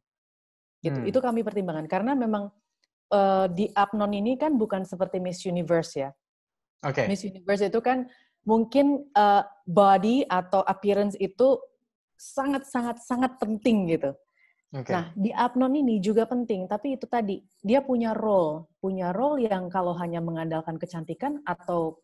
Gitu. 0.84 1.00
Hmm. 1.00 1.08
Itu 1.08 1.18
kami 1.24 1.40
pertimbangkan 1.40 1.88
karena 1.88 2.12
memang 2.12 2.52
uh, 3.12 3.46
di 3.48 3.72
Apnon 3.72 4.12
ini 4.12 4.36
kan 4.36 4.54
bukan 4.60 4.84
seperti 4.84 5.18
Miss 5.18 5.42
Universe 5.48 5.96
ya. 5.96 6.10
Okay. 6.84 7.08
Miss 7.08 7.24
Universe 7.24 7.64
itu 7.64 7.80
kan 7.80 8.04
mungkin 8.44 9.08
uh, 9.16 9.42
body 9.64 10.28
atau 10.28 10.60
appearance 10.68 11.16
itu 11.16 11.56
sangat 12.14 12.68
sangat 12.68 13.00
sangat 13.00 13.40
penting 13.40 13.88
gitu. 13.88 14.12
Okay. 14.74 14.90
Nah, 14.90 15.06
di 15.14 15.30
Apnon 15.30 15.70
ini 15.78 16.02
juga 16.02 16.26
penting, 16.26 16.66
tapi 16.66 16.98
itu 16.98 17.06
tadi 17.06 17.38
dia 17.62 17.78
punya 17.78 18.10
role, 18.10 18.66
punya 18.82 19.14
role 19.14 19.46
yang 19.46 19.70
kalau 19.70 19.94
hanya 19.94 20.18
mengandalkan 20.18 20.74
kecantikan 20.82 21.38
atau 21.46 22.03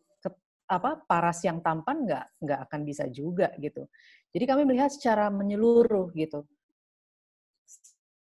apa 0.71 1.03
paras 1.03 1.43
yang 1.43 1.59
tampan 1.59 2.07
nggak 2.07 2.25
nggak 2.39 2.59
akan 2.69 2.79
bisa 2.87 3.11
juga 3.11 3.51
gitu. 3.59 3.91
Jadi 4.31 4.43
kami 4.47 4.63
melihat 4.63 4.87
secara 4.87 5.27
menyeluruh 5.27 6.15
gitu. 6.15 6.47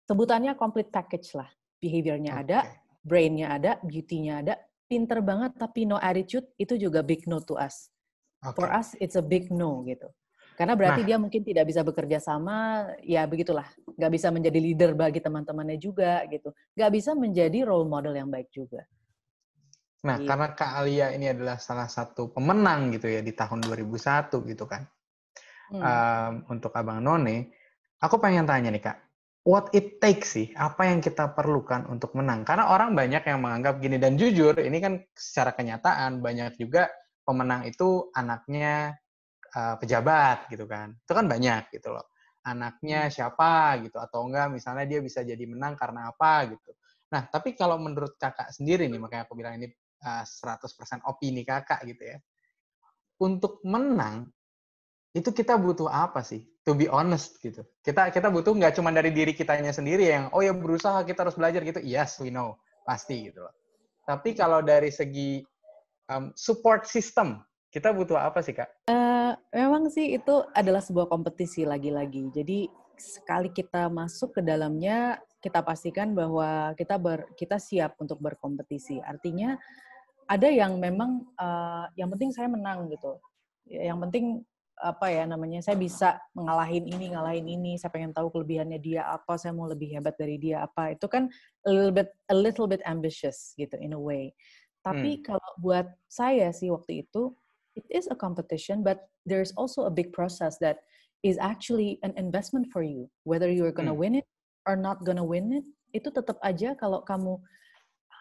Sebutannya 0.08 0.56
complete 0.56 0.88
package 0.88 1.36
lah. 1.36 1.48
Behaviornya 1.76 2.40
okay. 2.40 2.42
ada, 2.48 2.58
brainnya 3.04 3.48
ada, 3.52 3.70
beauty-nya 3.84 4.40
ada, 4.40 4.54
pinter 4.88 5.20
banget 5.20 5.52
tapi 5.60 5.84
no 5.84 6.00
attitude 6.00 6.48
itu 6.56 6.80
juga 6.80 7.04
big 7.04 7.28
no 7.28 7.44
to 7.44 7.60
us. 7.60 7.92
Okay. 8.40 8.56
For 8.56 8.72
us 8.72 8.96
it's 8.96 9.20
a 9.20 9.24
big 9.24 9.52
no 9.52 9.84
gitu. 9.84 10.08
Karena 10.52 10.76
berarti 10.76 11.00
nah. 11.04 11.08
dia 11.08 11.16
mungkin 11.16 11.42
tidak 11.42 11.64
bisa 11.64 11.80
bekerja 11.80 12.20
sama, 12.20 12.84
ya 13.00 13.24
begitulah. 13.24 13.64
Nggak 13.96 14.12
bisa 14.12 14.28
menjadi 14.28 14.58
leader 14.60 14.92
bagi 14.92 15.20
teman-temannya 15.24 15.80
juga 15.80 16.22
gitu. 16.28 16.52
Nggak 16.76 16.90
bisa 16.92 17.10
menjadi 17.16 17.58
role 17.64 17.88
model 17.88 18.12
yang 18.12 18.28
baik 18.28 18.52
juga. 18.52 18.84
Nah, 20.02 20.18
gitu. 20.18 20.26
karena 20.26 20.46
Kak 20.58 20.72
Alia 20.82 21.06
ini 21.14 21.30
adalah 21.30 21.62
salah 21.62 21.86
satu 21.86 22.34
pemenang 22.34 22.90
gitu 22.90 23.06
ya 23.06 23.22
di 23.22 23.30
tahun 23.30 23.62
2001 23.62 24.34
gitu 24.50 24.64
kan. 24.66 24.82
Hmm. 25.70 25.80
Um, 25.80 26.32
untuk 26.58 26.74
Abang 26.74 27.00
None, 27.00 27.54
aku 28.02 28.18
pengen 28.18 28.44
tanya 28.44 28.74
nih 28.74 28.82
Kak, 28.82 28.98
what 29.46 29.70
it 29.70 30.02
takes 30.02 30.34
sih, 30.34 30.50
apa 30.58 30.90
yang 30.90 30.98
kita 30.98 31.30
perlukan 31.34 31.86
untuk 31.86 32.18
menang? 32.18 32.42
Karena 32.42 32.70
orang 32.70 32.98
banyak 32.98 33.22
yang 33.22 33.38
menganggap 33.42 33.78
gini, 33.78 33.96
dan 33.96 34.18
jujur, 34.18 34.58
ini 34.58 34.78
kan 34.82 34.98
secara 35.14 35.54
kenyataan, 35.54 36.18
banyak 36.18 36.58
juga 36.58 36.90
pemenang 37.22 37.66
itu 37.70 38.10
anaknya 38.18 38.98
uh, 39.54 39.78
pejabat 39.78 40.50
gitu 40.50 40.66
kan. 40.66 40.98
Itu 40.98 41.12
kan 41.14 41.30
banyak 41.30 41.70
gitu 41.74 41.94
loh. 41.94 42.10
Anaknya 42.42 43.06
hmm. 43.06 43.12
siapa 43.14 43.78
gitu 43.86 44.02
atau 44.02 44.26
enggak 44.26 44.50
misalnya 44.50 44.82
dia 44.82 44.98
bisa 44.98 45.22
jadi 45.22 45.46
menang 45.46 45.78
karena 45.78 46.10
apa 46.10 46.50
gitu. 46.50 46.74
Nah, 47.12 47.28
tapi 47.28 47.54
kalau 47.54 47.78
menurut 47.78 48.18
kakak 48.18 48.50
sendiri 48.50 48.88
nih, 48.90 48.98
makanya 48.98 49.28
aku 49.28 49.36
bilang 49.38 49.60
ini 49.60 49.68
uh, 50.02 50.24
100% 50.26 51.06
opini 51.08 51.46
kakak 51.46 51.82
gitu 51.86 52.02
ya. 52.14 52.18
Untuk 53.22 53.62
menang, 53.62 54.28
itu 55.14 55.30
kita 55.30 55.54
butuh 55.56 55.86
apa 55.88 56.20
sih? 56.26 56.42
To 56.62 56.74
be 56.74 56.86
honest 56.86 57.38
gitu. 57.42 57.66
Kita 57.82 58.10
kita 58.14 58.30
butuh 58.30 58.54
nggak 58.54 58.78
cuma 58.78 58.94
dari 58.94 59.10
diri 59.10 59.34
kitanya 59.34 59.74
sendiri 59.74 60.10
yang, 60.10 60.30
oh 60.30 60.42
ya 60.42 60.54
berusaha 60.54 61.02
kita 61.02 61.26
harus 61.26 61.38
belajar 61.38 61.62
gitu. 61.62 61.82
Yes, 61.82 62.18
we 62.22 62.30
know. 62.30 62.58
Pasti 62.82 63.30
gitu 63.30 63.46
loh. 63.46 63.54
Tapi 64.02 64.34
kalau 64.34 64.62
dari 64.62 64.90
segi 64.90 65.42
um, 66.10 66.34
support 66.34 66.86
system, 66.86 67.38
kita 67.70 67.94
butuh 67.94 68.18
apa 68.18 68.42
sih, 68.42 68.52
Kak? 68.52 68.90
Uh, 68.90 69.38
memang 69.54 69.86
sih 69.88 70.18
itu 70.18 70.42
adalah 70.52 70.82
sebuah 70.82 71.06
kompetisi 71.06 71.62
lagi-lagi. 71.62 72.28
Jadi 72.34 72.66
sekali 72.98 73.50
kita 73.50 73.86
masuk 73.88 74.38
ke 74.38 74.40
dalamnya, 74.42 75.18
kita 75.42 75.62
pastikan 75.62 76.14
bahwa 76.14 76.74
kita 76.78 76.98
ber, 76.98 77.26
kita 77.34 77.58
siap 77.58 77.98
untuk 77.98 78.18
berkompetisi. 78.22 79.02
Artinya 79.02 79.58
ada 80.28 80.48
yang 80.48 80.78
memang 80.78 81.26
uh, 81.38 81.86
yang 81.98 82.08
penting 82.12 82.30
saya 82.34 82.48
menang 82.50 82.90
gitu. 82.90 83.18
Yang 83.68 83.98
penting 84.08 84.26
apa 84.82 85.06
ya 85.14 85.22
namanya 85.28 85.62
saya 85.62 85.78
bisa 85.78 86.18
mengalahin 86.34 86.82
ini 86.90 87.14
ngalahin 87.14 87.46
ini 87.46 87.78
saya 87.78 87.92
pengen 87.94 88.10
tahu 88.10 88.34
kelebihannya 88.34 88.82
dia 88.82 89.06
apa 89.06 89.38
saya 89.38 89.54
mau 89.54 89.70
lebih 89.70 89.94
hebat 89.94 90.18
dari 90.18 90.42
dia 90.42 90.66
apa 90.66 90.96
itu 90.96 91.06
kan 91.06 91.30
a 91.68 91.70
little 91.70 91.94
bit 91.94 92.10
a 92.32 92.34
little 92.34 92.66
bit 92.66 92.82
ambitious 92.82 93.54
gitu 93.54 93.78
in 93.78 93.94
a 93.94 94.00
way 94.00 94.34
tapi 94.82 95.18
hmm. 95.18 95.22
kalau 95.22 95.50
buat 95.62 95.86
saya 96.10 96.50
sih 96.50 96.74
waktu 96.74 97.06
itu 97.06 97.30
it 97.78 97.86
is 97.88 98.10
a 98.10 98.18
competition, 98.18 98.82
but 98.82 99.08
there's 99.24 99.54
also 99.56 99.86
a 99.86 99.92
big 99.94 100.12
process 100.12 100.58
that 100.58 100.82
is 101.22 101.38
actually 101.38 102.02
an 102.02 102.12
investment 102.18 102.66
for 102.74 102.82
you. 102.82 103.08
Whether 103.24 103.48
you're 103.48 103.72
gonna 103.72 103.94
hmm. 103.94 104.02
win 104.02 104.14
it 104.20 104.26
or 104.66 104.76
not 104.76 105.06
gonna 105.06 105.24
win 105.24 105.62
it, 105.62 105.66
itu 105.94 106.10
tetap 106.10 106.36
aja 106.42 106.74
kalau 106.74 107.06
kamu 107.06 107.38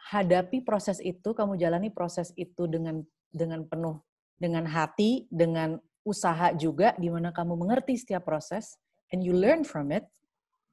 hadapi 0.09 0.65
proses 0.65 0.97
itu, 1.03 1.35
kamu 1.35 1.61
jalani 1.61 1.93
proses 1.93 2.33
itu 2.33 2.65
dengan 2.65 3.05
dengan 3.29 3.63
penuh 3.67 4.01
dengan 4.41 4.65
hati, 4.65 5.29
dengan 5.29 5.77
usaha 6.01 6.49
juga, 6.57 6.97
di 6.97 7.13
mana 7.13 7.29
kamu 7.29 7.53
mengerti 7.53 7.93
setiap 7.93 8.25
proses, 8.25 8.73
and 9.13 9.21
you 9.21 9.37
learn 9.37 9.61
from 9.61 9.93
it, 9.93 10.09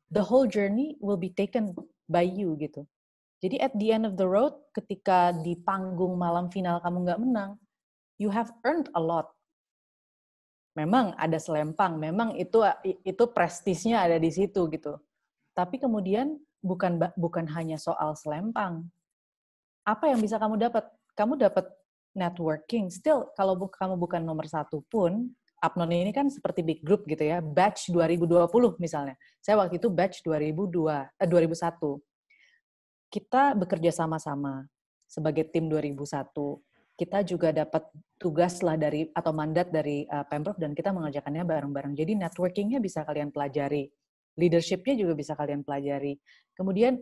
the 0.08 0.24
whole 0.24 0.48
journey 0.48 0.96
will 1.04 1.20
be 1.20 1.28
taken 1.28 1.76
by 2.08 2.24
you 2.24 2.56
gitu. 2.56 2.88
Jadi 3.44 3.60
at 3.60 3.76
the 3.76 3.92
end 3.92 4.08
of 4.08 4.16
the 4.16 4.24
road, 4.24 4.56
ketika 4.72 5.36
di 5.36 5.52
panggung 5.60 6.16
malam 6.16 6.48
final 6.48 6.80
kamu 6.80 7.04
nggak 7.04 7.20
menang, 7.20 7.50
you 8.16 8.32
have 8.32 8.48
earned 8.64 8.88
a 8.96 9.02
lot. 9.04 9.28
Memang 10.74 11.12
ada 11.20 11.36
selempang, 11.36 12.00
memang 12.00 12.34
itu 12.40 12.64
itu 13.04 13.24
prestisnya 13.30 14.00
ada 14.00 14.16
di 14.16 14.32
situ 14.32 14.66
gitu. 14.72 14.96
Tapi 15.52 15.76
kemudian 15.78 16.40
bukan 16.64 16.98
bukan 17.14 17.46
hanya 17.52 17.76
soal 17.78 18.16
selempang. 18.16 18.88
Apa 19.88 20.12
yang 20.12 20.20
bisa 20.20 20.36
kamu 20.36 20.60
dapat? 20.60 20.84
Kamu 21.16 21.40
dapat 21.40 21.64
networking. 22.12 22.92
Still, 22.92 23.32
kalau 23.32 23.56
bu, 23.56 23.72
kamu 23.72 23.96
bukan 23.96 24.20
nomor 24.20 24.44
satu 24.44 24.84
pun, 24.92 25.32
Apnon 25.58 25.90
ini 25.90 26.14
kan 26.14 26.28
seperti 26.30 26.62
big 26.62 26.84
group 26.84 27.08
gitu 27.08 27.24
ya, 27.24 27.40
batch 27.42 27.90
2020 27.90 28.78
misalnya. 28.78 29.18
Saya 29.42 29.58
waktu 29.58 29.80
itu 29.80 29.90
batch 29.90 30.22
2002, 30.22 31.08
eh, 31.18 31.26
2001. 31.26 31.98
Kita 33.08 33.56
bekerja 33.56 33.90
sama-sama 33.90 34.68
sebagai 35.08 35.48
tim 35.48 35.66
2001 35.66 36.60
kita 36.98 37.22
juga 37.22 37.54
dapat 37.54 37.86
tugas 38.18 38.58
lah 38.58 38.74
dari 38.74 39.06
atau 39.14 39.30
mandat 39.30 39.70
dari 39.70 40.02
uh, 40.10 40.26
pemprov 40.26 40.58
dan 40.58 40.74
kita 40.74 40.90
mengerjakannya 40.90 41.46
bareng-bareng. 41.46 41.94
Jadi 41.94 42.18
networkingnya 42.18 42.82
bisa 42.82 43.06
kalian 43.06 43.30
pelajari, 43.30 43.86
leadershipnya 44.34 44.98
juga 44.98 45.14
bisa 45.14 45.38
kalian 45.38 45.62
pelajari. 45.62 46.18
Kemudian 46.58 46.98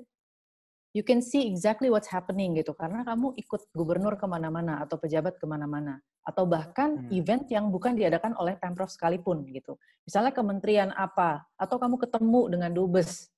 you 0.96 1.04
can 1.04 1.20
see 1.20 1.44
exactly 1.44 1.92
what's 1.92 2.08
happening 2.08 2.56
gitu 2.56 2.72
karena 2.72 3.04
kamu 3.04 3.36
ikut 3.36 3.68
gubernur 3.76 4.16
ke 4.16 4.24
mana-mana 4.24 4.80
atau 4.80 4.96
pejabat 4.96 5.36
ke 5.36 5.44
mana-mana 5.44 6.00
atau 6.24 6.48
bahkan 6.48 6.96
hmm. 6.96 7.12
event 7.12 7.44
yang 7.52 7.68
bukan 7.68 7.92
diadakan 7.92 8.32
oleh 8.40 8.56
pemprov 8.56 8.88
sekalipun 8.88 9.44
gitu. 9.52 9.76
Misalnya 10.08 10.32
kementerian 10.32 10.90
apa 10.96 11.44
atau 11.60 11.76
kamu 11.76 12.00
ketemu 12.00 12.40
dengan 12.48 12.70
dubes 12.72 13.28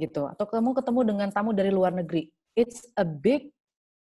gitu 0.00 0.24
atau 0.26 0.48
kamu 0.48 0.72
ketemu 0.80 1.00
dengan 1.12 1.28
tamu 1.28 1.52
dari 1.52 1.68
luar 1.68 1.92
negeri. 1.92 2.32
It's 2.56 2.88
a 2.96 3.04
big 3.04 3.52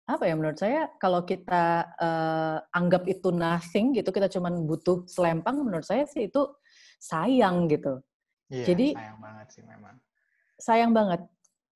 apa 0.06 0.30
ya 0.30 0.36
menurut 0.38 0.60
saya 0.60 0.92
kalau 1.02 1.26
kita 1.26 1.88
uh, 1.98 2.58
anggap 2.76 3.08
itu 3.08 3.32
nothing 3.32 3.96
gitu 3.96 4.12
kita 4.12 4.28
cuma 4.28 4.52
butuh 4.52 5.08
selempang 5.08 5.64
menurut 5.64 5.88
saya 5.88 6.06
sih 6.06 6.30
itu 6.30 6.46
sayang 7.02 7.66
gitu. 7.74 8.06
Iya, 8.54 8.66
Jadi 8.70 8.88
sayang 8.94 9.20
banget 9.20 9.48
sih 9.50 9.64
memang. 9.66 9.96
Sayang 10.62 10.92
banget. 10.94 11.22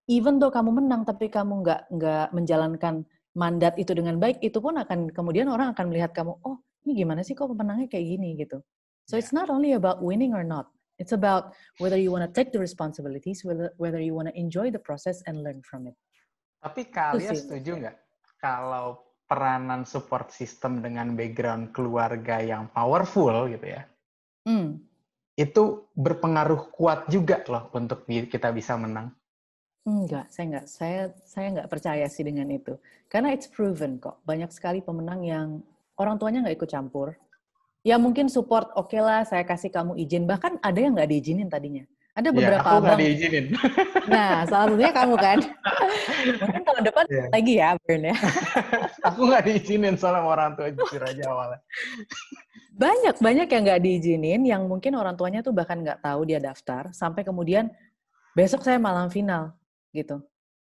Even 0.07 0.39
though 0.39 0.51
kamu 0.51 0.71
menang 0.71 1.03
tapi 1.03 1.27
kamu 1.27 1.67
nggak 1.67 1.81
nggak 1.91 2.27
menjalankan 2.31 3.03
mandat 3.35 3.75
itu 3.75 3.91
dengan 3.91 4.17
baik 4.17 4.39
itu 4.39 4.57
pun 4.57 4.79
akan 4.79 5.11
kemudian 5.11 5.51
orang 5.51 5.75
akan 5.75 5.91
melihat 5.93 6.15
kamu 6.15 6.33
oh 6.41 6.63
ini 6.87 7.03
gimana 7.03 7.21
sih 7.21 7.35
kok 7.35 7.51
pemenangnya 7.51 7.91
kayak 7.91 8.17
gini 8.17 8.39
gitu. 8.39 8.63
So 9.05 9.15
yeah. 9.15 9.21
it's 9.21 9.35
not 9.35 9.51
only 9.51 9.75
about 9.75 9.99
winning 9.99 10.31
or 10.31 10.47
not. 10.47 10.71
It's 10.97 11.13
about 11.13 11.53
whether 11.77 11.99
you 11.99 12.09
want 12.09 12.25
to 12.25 12.31
take 12.33 12.49
the 12.49 12.57
responsibilities, 12.57 13.45
whether 13.45 13.75
whether 13.77 14.01
you 14.01 14.17
want 14.17 14.31
to 14.31 14.35
enjoy 14.39 14.73
the 14.73 14.81
process 14.81 15.21
and 15.29 15.45
learn 15.45 15.61
from 15.61 15.85
it. 15.85 15.95
Tapi 16.63 16.89
kalian 16.89 17.37
setuju 17.37 17.71
nggak 17.85 17.97
kalau 18.41 19.05
peranan 19.27 19.83
support 19.85 20.31
system 20.33 20.81
dengan 20.81 21.13
background 21.13 21.75
keluarga 21.75 22.39
yang 22.41 22.71
powerful 22.71 23.45
gitu 23.51 23.75
ya, 23.75 23.83
hmm. 24.47 24.79
itu 25.35 25.91
berpengaruh 25.93 26.71
kuat 26.71 27.11
juga 27.11 27.43
loh 27.51 27.67
untuk 27.75 28.07
kita 28.07 28.49
bisa 28.55 28.79
menang. 28.79 29.11
Enggak, 29.87 30.27
saya 30.27 30.45
enggak. 30.51 30.65
Saya 30.67 31.01
saya 31.23 31.47
enggak 31.47 31.69
percaya 31.71 32.05
sih 32.11 32.27
dengan 32.27 32.51
itu. 32.51 32.75
Karena 33.07 33.31
it's 33.31 33.47
proven 33.47 34.03
kok. 34.03 34.19
Banyak 34.27 34.51
sekali 34.51 34.83
pemenang 34.83 35.23
yang 35.23 35.63
orang 35.95 36.19
tuanya 36.19 36.43
nggak 36.43 36.59
ikut 36.59 36.69
campur. 36.69 37.15
Ya 37.87 37.95
mungkin 37.95 38.27
support, 38.27 38.67
oke 38.75 38.91
okay 38.91 38.99
lah 38.99 39.23
saya 39.23 39.47
kasih 39.47 39.71
kamu 39.71 39.95
izin. 39.95 40.27
Bahkan 40.27 40.59
ada 40.59 40.75
yang 40.75 40.91
nggak 40.91 41.07
diizinin 41.07 41.47
tadinya. 41.47 41.87
Ada 42.17 42.33
iya, 42.33 42.35
beberapa 42.35 42.67
ya, 42.67 42.73
aku 42.73 42.83
abang. 42.83 42.99
diizinin. 42.99 43.45
Nah, 44.07 44.47
salah 44.47 44.71
satunya 44.71 44.91
kamu 44.95 45.15
kan. 45.19 45.37
Mungkin 46.41 46.63
tahun 46.63 46.83
depan 46.87 47.03
yeah. 47.11 47.27
lagi 47.29 47.53
ya, 47.59 47.69
Burn 47.77 48.03
ya. 48.07 48.15
aku 49.07 49.19
nggak 49.27 49.43
diizinin 49.45 49.95
soalnya 49.99 50.23
orang 50.23 50.51
tua 50.55 50.67
jujur 50.71 51.01
aja 51.03 51.23
awalnya. 51.27 51.59
Banyak, 52.71 53.15
banyak 53.19 53.47
yang 53.51 53.63
nggak 53.67 53.81
diizinin, 53.83 54.41
yang 54.47 54.61
mungkin 54.65 54.95
orang 54.95 55.13
tuanya 55.19 55.43
tuh 55.43 55.51
bahkan 55.51 55.83
nggak 55.83 55.99
tahu 56.01 56.23
dia 56.23 56.39
daftar, 56.39 56.89
sampai 56.95 57.21
kemudian 57.27 57.69
besok 58.33 58.63
saya 58.63 58.79
malam 58.79 59.11
final, 59.11 59.53
gitu. 59.93 60.23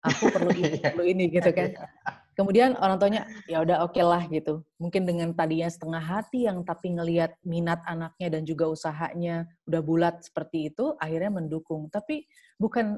Aku 0.00 0.32
perlu 0.32 0.50
ini, 0.60 0.80
iya. 0.80 0.90
perlu 0.92 1.04
ini, 1.04 1.24
gitu 1.28 1.50
kan. 1.52 1.70
Kemudian 2.38 2.72
orang 2.80 2.96
tuanya 2.96 3.28
ya 3.44 3.60
udah 3.60 3.84
oke 3.84 3.92
okay 3.92 4.04
lah 4.06 4.24
gitu. 4.32 4.64
Mungkin 4.80 5.04
dengan 5.04 5.36
tadinya 5.36 5.68
setengah 5.68 6.00
hati 6.00 6.48
yang 6.48 6.64
tapi 6.64 6.96
ngelihat 6.96 7.36
minat 7.44 7.84
anaknya 7.84 8.32
dan 8.32 8.48
juga 8.48 8.64
usahanya 8.70 9.44
udah 9.68 9.82
bulat 9.84 10.24
seperti 10.24 10.72
itu, 10.72 10.96
akhirnya 10.96 11.28
mendukung. 11.28 11.92
Tapi 11.92 12.24
bukan 12.56 12.96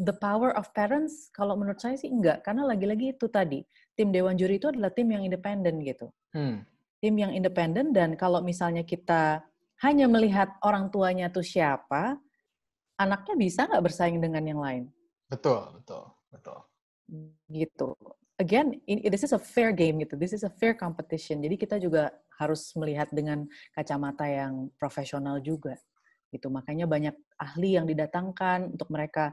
the 0.00 0.16
power 0.16 0.56
of 0.56 0.72
parents 0.72 1.28
kalau 1.36 1.60
menurut 1.60 1.76
saya 1.76 2.00
sih 2.00 2.08
enggak 2.08 2.40
karena 2.40 2.64
lagi-lagi 2.64 3.12
itu 3.12 3.28
tadi 3.28 3.60
tim 3.92 4.08
dewan 4.08 4.32
juri 4.40 4.56
itu 4.56 4.72
adalah 4.72 4.88
tim 4.88 5.12
yang 5.12 5.28
independen 5.28 5.84
gitu. 5.84 6.08
Hmm. 6.32 6.64
Tim 7.04 7.14
yang 7.20 7.32
independen 7.36 7.92
dan 7.92 8.16
kalau 8.16 8.40
misalnya 8.40 8.80
kita 8.80 9.44
hanya 9.84 10.08
melihat 10.08 10.56
orang 10.64 10.92
tuanya 10.92 11.32
tuh 11.32 11.44
siapa, 11.44 12.16
anaknya 13.00 13.34
bisa 13.36 13.64
nggak 13.68 13.84
bersaing 13.84 14.20
dengan 14.20 14.44
yang 14.44 14.60
lain? 14.60 14.84
Betul, 15.30 15.78
betul, 15.78 16.04
betul. 16.34 16.58
Gitu. 17.46 17.88
Again, 18.40 18.82
this 18.86 19.22
is 19.22 19.30
a 19.30 19.38
fair 19.38 19.70
game 19.70 20.02
gitu. 20.02 20.18
This 20.18 20.34
is 20.34 20.42
a 20.42 20.50
fair 20.50 20.74
competition. 20.74 21.38
Jadi 21.38 21.54
kita 21.54 21.78
juga 21.78 22.10
harus 22.40 22.72
melihat 22.74 23.06
dengan 23.14 23.46
kacamata 23.70 24.26
yang 24.26 24.74
profesional 24.74 25.38
juga. 25.38 25.78
Gitu. 26.34 26.50
Makanya 26.50 26.90
banyak 26.90 27.14
ahli 27.38 27.78
yang 27.78 27.86
didatangkan 27.86 28.74
untuk 28.74 28.90
mereka 28.90 29.30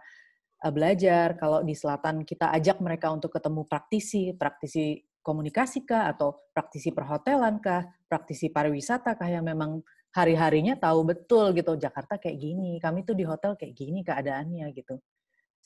uh, 0.62 0.70
belajar. 0.70 1.34
Kalau 1.40 1.66
di 1.66 1.74
selatan 1.74 2.22
kita 2.28 2.54
ajak 2.54 2.78
mereka 2.78 3.10
untuk 3.10 3.34
ketemu 3.34 3.66
praktisi, 3.66 4.38
praktisi 4.38 5.02
komunikasi 5.26 5.84
kah 5.88 6.14
atau 6.14 6.52
praktisi 6.54 6.94
perhotelan 6.94 7.58
kah, 7.58 7.84
praktisi 8.06 8.54
pariwisata 8.54 9.18
kah 9.18 9.30
yang 9.30 9.44
memang 9.44 9.82
hari-harinya 10.16 10.80
tahu 10.80 11.04
betul 11.04 11.52
gitu 11.52 11.76
Jakarta 11.76 12.16
kayak 12.16 12.38
gini, 12.40 12.80
kami 12.80 13.04
tuh 13.04 13.14
di 13.14 13.28
hotel 13.28 13.60
kayak 13.60 13.76
gini 13.76 14.02
keadaannya 14.08 14.72
gitu. 14.72 14.98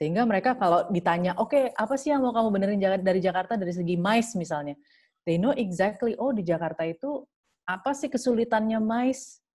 Sehingga 0.02 0.26
mereka 0.26 0.58
kalau 0.58 0.90
ditanya, 0.90 1.38
oke 1.38 1.54
okay, 1.54 1.64
apa 1.78 1.94
sih 1.94 2.10
yang 2.10 2.26
mau 2.26 2.34
kamu 2.34 2.50
benerin 2.50 2.82
dari 3.06 3.22
Jakarta 3.22 3.54
dari 3.54 3.70
segi 3.70 4.02
MICE 4.02 4.34
misalnya, 4.34 4.74
they 5.30 5.38
know 5.38 5.54
exactly 5.54 6.18
oh 6.18 6.34
di 6.34 6.42
Jakarta 6.42 6.82
itu 6.90 7.22
apa 7.70 7.94
sih 7.94 8.10
kesulitannya 8.10 8.82
MICE, 8.82 9.46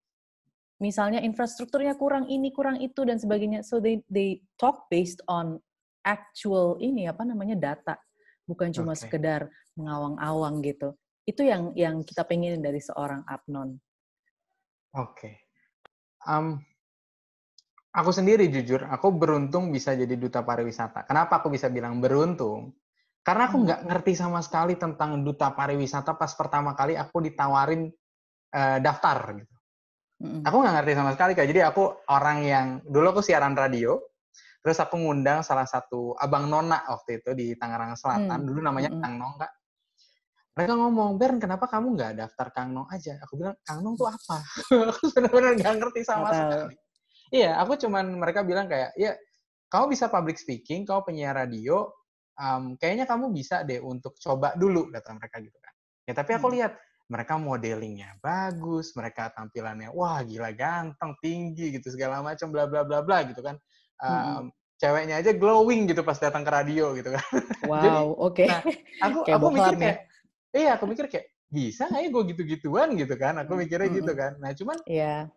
misalnya 0.78 1.18
infrastrukturnya 1.18 1.98
kurang 1.98 2.30
ini 2.30 2.54
kurang 2.54 2.78
itu 2.78 3.02
dan 3.02 3.18
sebagainya. 3.18 3.66
So 3.66 3.82
they 3.82 4.06
they 4.06 4.38
talk 4.54 4.86
based 4.86 5.18
on 5.26 5.58
actual 6.06 6.78
ini 6.78 7.10
apa 7.10 7.26
namanya 7.26 7.58
data, 7.58 7.98
bukan 8.46 8.70
cuma 8.70 8.94
okay. 8.94 9.02
sekedar 9.02 9.50
mengawang-awang 9.74 10.62
gitu. 10.62 10.94
Itu 11.26 11.42
yang 11.42 11.74
yang 11.74 12.06
kita 12.06 12.22
pengen 12.22 12.62
dari 12.62 12.78
seorang 12.78 13.26
abnon. 13.26 13.82
Oke. 14.94 15.10
Okay. 15.10 15.34
Um, 16.22 16.62
aku 17.96 18.10
sendiri 18.12 18.52
jujur, 18.52 18.84
aku 18.84 19.08
beruntung 19.16 19.72
bisa 19.72 19.96
jadi 19.96 20.12
duta 20.20 20.44
pariwisata. 20.44 21.08
Kenapa 21.08 21.40
aku 21.40 21.48
bisa 21.48 21.72
bilang 21.72 21.96
beruntung? 21.96 22.76
Karena 23.24 23.48
aku 23.48 23.56
hmm. 23.58 23.64
nggak 23.64 23.80
ngerti 23.88 24.12
sama 24.12 24.44
sekali 24.44 24.76
tentang 24.76 25.24
duta 25.24 25.50
pariwisata 25.56 26.14
pas 26.14 26.30
pertama 26.36 26.76
kali 26.76 26.94
aku 26.94 27.24
ditawarin 27.24 27.88
uh, 28.52 28.78
daftar 28.78 29.40
gitu. 29.40 29.56
Hmm. 30.20 30.44
Aku 30.44 30.56
nggak 30.60 30.74
ngerti 30.80 30.92
sama 30.92 31.10
sekali 31.16 31.32
kak. 31.32 31.48
Jadi 31.48 31.60
aku 31.64 32.06
orang 32.12 32.38
yang 32.44 32.66
dulu 32.84 33.16
aku 33.16 33.22
siaran 33.24 33.56
radio, 33.56 33.96
terus 34.60 34.76
aku 34.76 35.00
ngundang 35.00 35.40
salah 35.40 35.66
satu 35.66 36.12
abang 36.20 36.46
nona 36.52 36.84
waktu 36.86 37.24
itu 37.24 37.32
di 37.32 37.56
Tangerang 37.56 37.96
Selatan. 37.96 38.44
Hmm. 38.44 38.46
Dulu 38.46 38.60
namanya 38.60 38.92
hmm. 38.92 39.00
Kang 39.00 39.16
Nong 39.16 39.40
kak 39.40 39.52
mereka 40.56 40.72
ngomong, 40.72 41.20
Bern, 41.20 41.36
kenapa 41.36 41.68
kamu 41.68 42.00
nggak 42.00 42.12
daftar 42.16 42.48
Kang 42.48 42.72
Nong 42.72 42.88
aja? 42.88 43.20
Aku 43.28 43.36
bilang, 43.36 43.60
Kang 43.60 43.84
Nong 43.84 43.92
tuh 43.92 44.08
apa? 44.08 44.40
aku 44.88 45.12
benar-benar 45.12 45.52
nggak 45.52 45.74
ngerti 45.84 46.00
sama 46.00 46.32
sekali. 46.32 46.72
Iya, 47.32 47.58
aku 47.58 47.78
cuman 47.78 48.18
mereka 48.18 48.46
bilang 48.46 48.70
kayak, 48.70 48.94
ya 48.94 49.14
kamu 49.70 49.94
bisa 49.94 50.06
public 50.06 50.38
speaking, 50.38 50.86
kamu 50.86 51.02
penyiar 51.02 51.34
radio, 51.34 51.90
um, 52.38 52.78
kayaknya 52.78 53.06
kamu 53.06 53.34
bisa 53.34 53.66
deh 53.66 53.82
untuk 53.82 54.14
coba 54.18 54.54
dulu, 54.54 54.90
kata 54.94 55.14
mereka 55.16 55.36
gitu 55.42 55.58
kan. 55.58 55.72
Ya 56.06 56.12
tapi 56.14 56.30
aku 56.38 56.46
hmm. 56.50 56.56
lihat, 56.58 56.72
mereka 57.06 57.38
modelingnya 57.38 58.18
bagus, 58.18 58.90
mereka 58.98 59.30
tampilannya, 59.30 59.94
wah 59.94 60.26
gila 60.26 60.50
ganteng, 60.54 61.14
tinggi 61.22 61.78
gitu, 61.78 61.94
segala 61.94 62.18
macam, 62.18 62.50
bla 62.50 62.66
bla 62.66 62.82
bla 62.82 63.02
bla 63.02 63.22
gitu 63.26 63.42
kan. 63.42 63.58
Um, 64.02 64.14
hmm. 64.14 64.46
Ceweknya 64.76 65.24
aja 65.24 65.32
glowing 65.32 65.88
gitu 65.88 66.04
pas 66.04 66.20
datang 66.20 66.44
ke 66.44 66.50
radio 66.52 66.92
gitu 66.98 67.14
kan. 67.14 67.26
Wow, 67.70 68.14
oke. 68.14 68.44
Okay. 68.44 68.46
Nah, 68.46 68.62
aku 69.02 69.18
kayak 69.26 69.38
aku 69.42 69.48
mikir 69.50 69.74
kayak, 69.80 69.98
iya 70.54 70.70
aku 70.78 70.84
mikir 70.86 71.06
kayak 71.10 71.26
bisa 71.46 71.86
nggak 71.86 72.02
ya 72.02 72.08
gue 72.10 72.22
gitu-gituan 72.34 72.88
gitu 72.98 73.14
kan 73.14 73.38
aku 73.38 73.54
hmm, 73.54 73.60
mikirnya 73.62 73.88
gitu 73.94 74.12
kan 74.18 74.32
nah 74.42 74.50
cuman 74.50 74.76
yeah. 74.90 75.30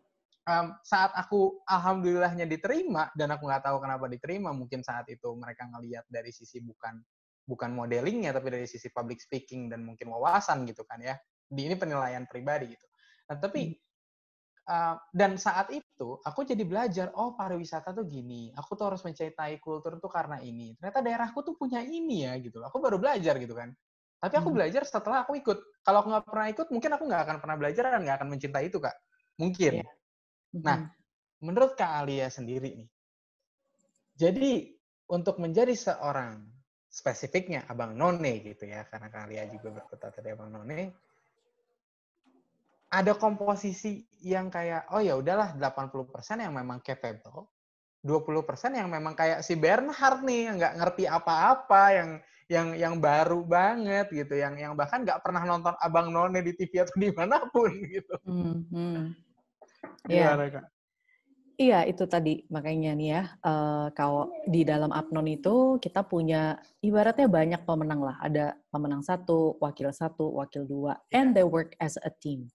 Um, 0.50 0.74
saat 0.82 1.14
aku 1.14 1.62
alhamdulillahnya 1.70 2.50
diterima 2.50 3.14
dan 3.14 3.30
aku 3.38 3.46
nggak 3.46 3.70
tahu 3.70 3.78
kenapa 3.78 4.10
diterima 4.10 4.50
mungkin 4.50 4.82
saat 4.82 5.06
itu 5.06 5.30
mereka 5.38 5.70
ngelihat 5.70 6.10
dari 6.10 6.34
sisi 6.34 6.58
bukan 6.66 6.98
bukan 7.46 7.70
modelingnya 7.78 8.34
tapi 8.34 8.50
dari 8.50 8.66
sisi 8.66 8.90
public 8.90 9.22
speaking 9.22 9.70
dan 9.70 9.86
mungkin 9.86 10.10
wawasan 10.10 10.66
gitu 10.66 10.82
kan 10.90 10.98
ya 11.02 11.14
di 11.46 11.70
ini 11.70 11.78
penilaian 11.78 12.26
pribadi 12.26 12.74
gitu 12.74 12.88
nah 13.30 13.38
tapi. 13.38 13.78
Uh, 14.70 14.94
dan 15.10 15.34
saat 15.34 15.74
itu 15.74 16.22
aku 16.22 16.46
jadi 16.46 16.62
belajar 16.62 17.10
oh 17.18 17.34
pariwisata 17.34 17.90
tuh 17.90 18.06
gini 18.06 18.54
aku 18.54 18.78
tuh 18.78 18.94
harus 18.94 19.02
mencintai 19.02 19.58
kultur 19.58 19.98
tuh 19.98 20.14
karena 20.14 20.38
ini 20.46 20.78
ternyata 20.78 21.02
daerahku 21.02 21.42
tuh 21.42 21.58
punya 21.58 21.82
ini 21.82 22.30
ya 22.30 22.38
gitu 22.38 22.62
aku 22.62 22.78
baru 22.78 23.02
belajar 23.02 23.42
gitu 23.42 23.58
kan 23.58 23.74
tapi 24.20 24.36
aku 24.36 24.52
hmm. 24.52 24.58
belajar 24.60 24.84
setelah 24.84 25.24
aku 25.24 25.40
ikut. 25.40 25.58
Kalau 25.80 25.98
aku 26.04 26.08
nggak 26.12 26.26
pernah 26.28 26.48
ikut, 26.52 26.68
mungkin 26.76 26.92
aku 26.92 27.04
nggak 27.08 27.22
akan 27.24 27.38
pernah 27.40 27.56
belajar 27.56 27.84
dan 27.88 28.02
nggak 28.04 28.18
akan 28.20 28.30
mencintai 28.36 28.66
itu, 28.68 28.78
Kak. 28.84 28.96
Mungkin. 29.40 29.74
Yeah. 29.80 29.99
Nah, 30.58 30.90
menurut 31.46 31.78
Kak 31.78 32.06
Alia 32.06 32.28
sendiri 32.34 32.74
nih, 32.74 32.90
jadi 34.18 34.74
untuk 35.10 35.38
menjadi 35.38 35.74
seorang 35.78 36.44
spesifiknya 36.90 37.70
Abang 37.70 37.94
None 37.94 38.42
gitu 38.42 38.66
ya, 38.66 38.84
karena 38.90 39.08
Kak 39.14 39.30
Alia 39.30 39.46
juga 39.48 39.70
berkata 39.78 40.10
tadi 40.10 40.34
Abang 40.34 40.50
None, 40.50 40.90
ada 42.90 43.14
komposisi 43.14 44.02
yang 44.26 44.50
kayak, 44.50 44.90
oh 44.90 45.00
ya 45.00 45.14
udahlah 45.14 45.54
80% 45.54 46.42
yang 46.42 46.54
memang 46.58 46.82
capable, 46.82 47.46
20% 48.02 48.74
yang 48.74 48.90
memang 48.90 49.14
kayak 49.14 49.46
si 49.46 49.54
Bernhard 49.54 50.26
nih, 50.26 50.50
nggak 50.58 50.74
ngerti 50.82 51.06
apa-apa, 51.06 51.84
yang 51.94 52.10
yang 52.50 52.68
yang 52.74 52.96
baru 52.98 53.46
banget 53.46 54.10
gitu, 54.10 54.34
yang 54.34 54.58
yang 54.58 54.74
bahkan 54.74 55.06
nggak 55.06 55.22
pernah 55.22 55.46
nonton 55.46 55.78
Abang 55.78 56.10
None 56.10 56.42
di 56.42 56.58
TV 56.58 56.82
atau 56.82 56.98
di 57.06 57.14
mana 57.14 57.46
pun 57.54 57.70
gitu. 57.70 58.18
Hmm, 58.26 58.66
hmm. 58.74 59.29
Iya. 60.08 60.38
Yeah. 60.38 60.68
Iya 61.60 61.84
itu 61.92 62.08
tadi 62.08 62.48
makanya 62.48 62.96
nih 62.96 63.10
ya 63.20 63.24
uh, 63.44 63.92
kalau 63.92 64.32
di 64.48 64.64
dalam 64.64 64.96
Apnon 64.96 65.28
itu 65.28 65.76
kita 65.84 66.08
punya 66.08 66.56
ibaratnya 66.80 67.28
banyak 67.28 67.68
pemenang 67.68 68.00
lah 68.00 68.16
ada 68.24 68.56
pemenang 68.72 69.04
satu 69.04 69.60
wakil 69.60 69.92
satu 69.92 70.40
wakil 70.40 70.64
dua 70.64 70.96
and 71.12 71.36
they 71.36 71.44
work 71.44 71.76
as 71.84 72.00
a 72.00 72.08
team. 72.24 72.48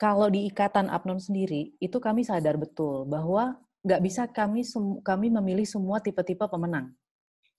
Kalau 0.00 0.32
di 0.32 0.48
ikatan 0.48 0.88
Apnon 0.88 1.20
sendiri 1.20 1.76
itu 1.76 2.00
kami 2.00 2.24
sadar 2.24 2.56
betul 2.56 3.04
bahwa 3.04 3.60
nggak 3.84 4.00
bisa 4.00 4.24
kami 4.24 4.64
kami 5.04 5.28
memilih 5.28 5.68
semua 5.68 6.00
tipe-tipe 6.00 6.48
pemenang 6.48 6.96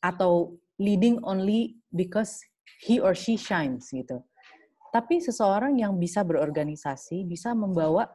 atau 0.02 0.58
leading 0.82 1.22
only 1.22 1.78
because 1.94 2.42
he 2.82 2.98
or 2.98 3.14
she 3.14 3.38
shines 3.38 3.94
gitu. 3.94 4.26
Tapi 4.90 5.22
seseorang 5.22 5.78
yang 5.78 6.02
bisa 6.02 6.26
berorganisasi, 6.26 7.30
bisa 7.30 7.54
membawa 7.54 8.10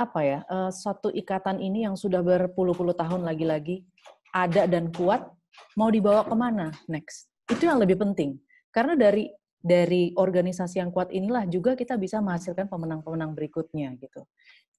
apa 0.00 0.20
ya, 0.24 0.38
uh, 0.48 0.72
suatu 0.72 1.12
ikatan 1.12 1.60
ini 1.60 1.84
yang 1.84 1.92
sudah 1.92 2.24
berpuluh-puluh 2.24 2.96
tahun 2.96 3.28
lagi-lagi 3.28 3.84
ada 4.32 4.64
dan 4.64 4.88
kuat, 4.88 5.28
mau 5.76 5.92
dibawa 5.92 6.24
ke 6.24 6.32
mana 6.32 6.72
next? 6.88 7.28
Itu 7.44 7.68
yang 7.68 7.76
lebih 7.76 8.00
penting. 8.00 8.40
Karena 8.72 8.96
dari 8.96 9.28
dari 9.60 10.16
organisasi 10.16 10.80
yang 10.80 10.88
kuat 10.88 11.12
inilah 11.12 11.44
juga 11.44 11.76
kita 11.76 12.00
bisa 12.00 12.24
menghasilkan 12.24 12.64
pemenang-pemenang 12.72 13.36
berikutnya 13.36 13.92
gitu. 14.00 14.24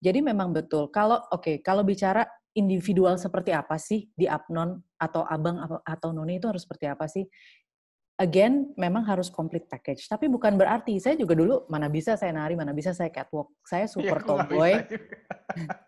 Jadi 0.01 0.25
memang 0.25 0.49
betul. 0.49 0.89
Kalau 0.89 1.21
oke, 1.29 1.37
okay, 1.37 1.55
kalau 1.61 1.85
bicara 1.85 2.25
individual 2.57 3.15
seperti 3.21 3.53
apa 3.53 3.77
sih 3.77 4.09
di 4.17 4.25
Apnon 4.25 4.73
atau 4.97 5.21
abang 5.23 5.61
atau 5.85 6.09
noni 6.09 6.41
itu 6.41 6.49
harus 6.49 6.65
seperti 6.65 6.89
apa 6.89 7.05
sih? 7.05 7.29
Again, 8.21 8.69
memang 8.77 9.01
harus 9.01 9.33
complete 9.33 9.65
package. 9.65 10.05
Tapi 10.05 10.29
bukan 10.29 10.53
berarti 10.53 11.01
saya 11.01 11.17
juga 11.17 11.33
dulu 11.33 11.65
mana 11.73 11.89
bisa 11.89 12.13
saya 12.13 12.29
nari, 12.29 12.53
mana 12.53 12.69
bisa 12.69 12.93
saya 12.93 13.09
catwalk. 13.09 13.49
Saya 13.65 13.89
iya, 13.89 13.93
super 13.97 14.17
ya, 14.21 14.27
tomboy. 14.29 14.73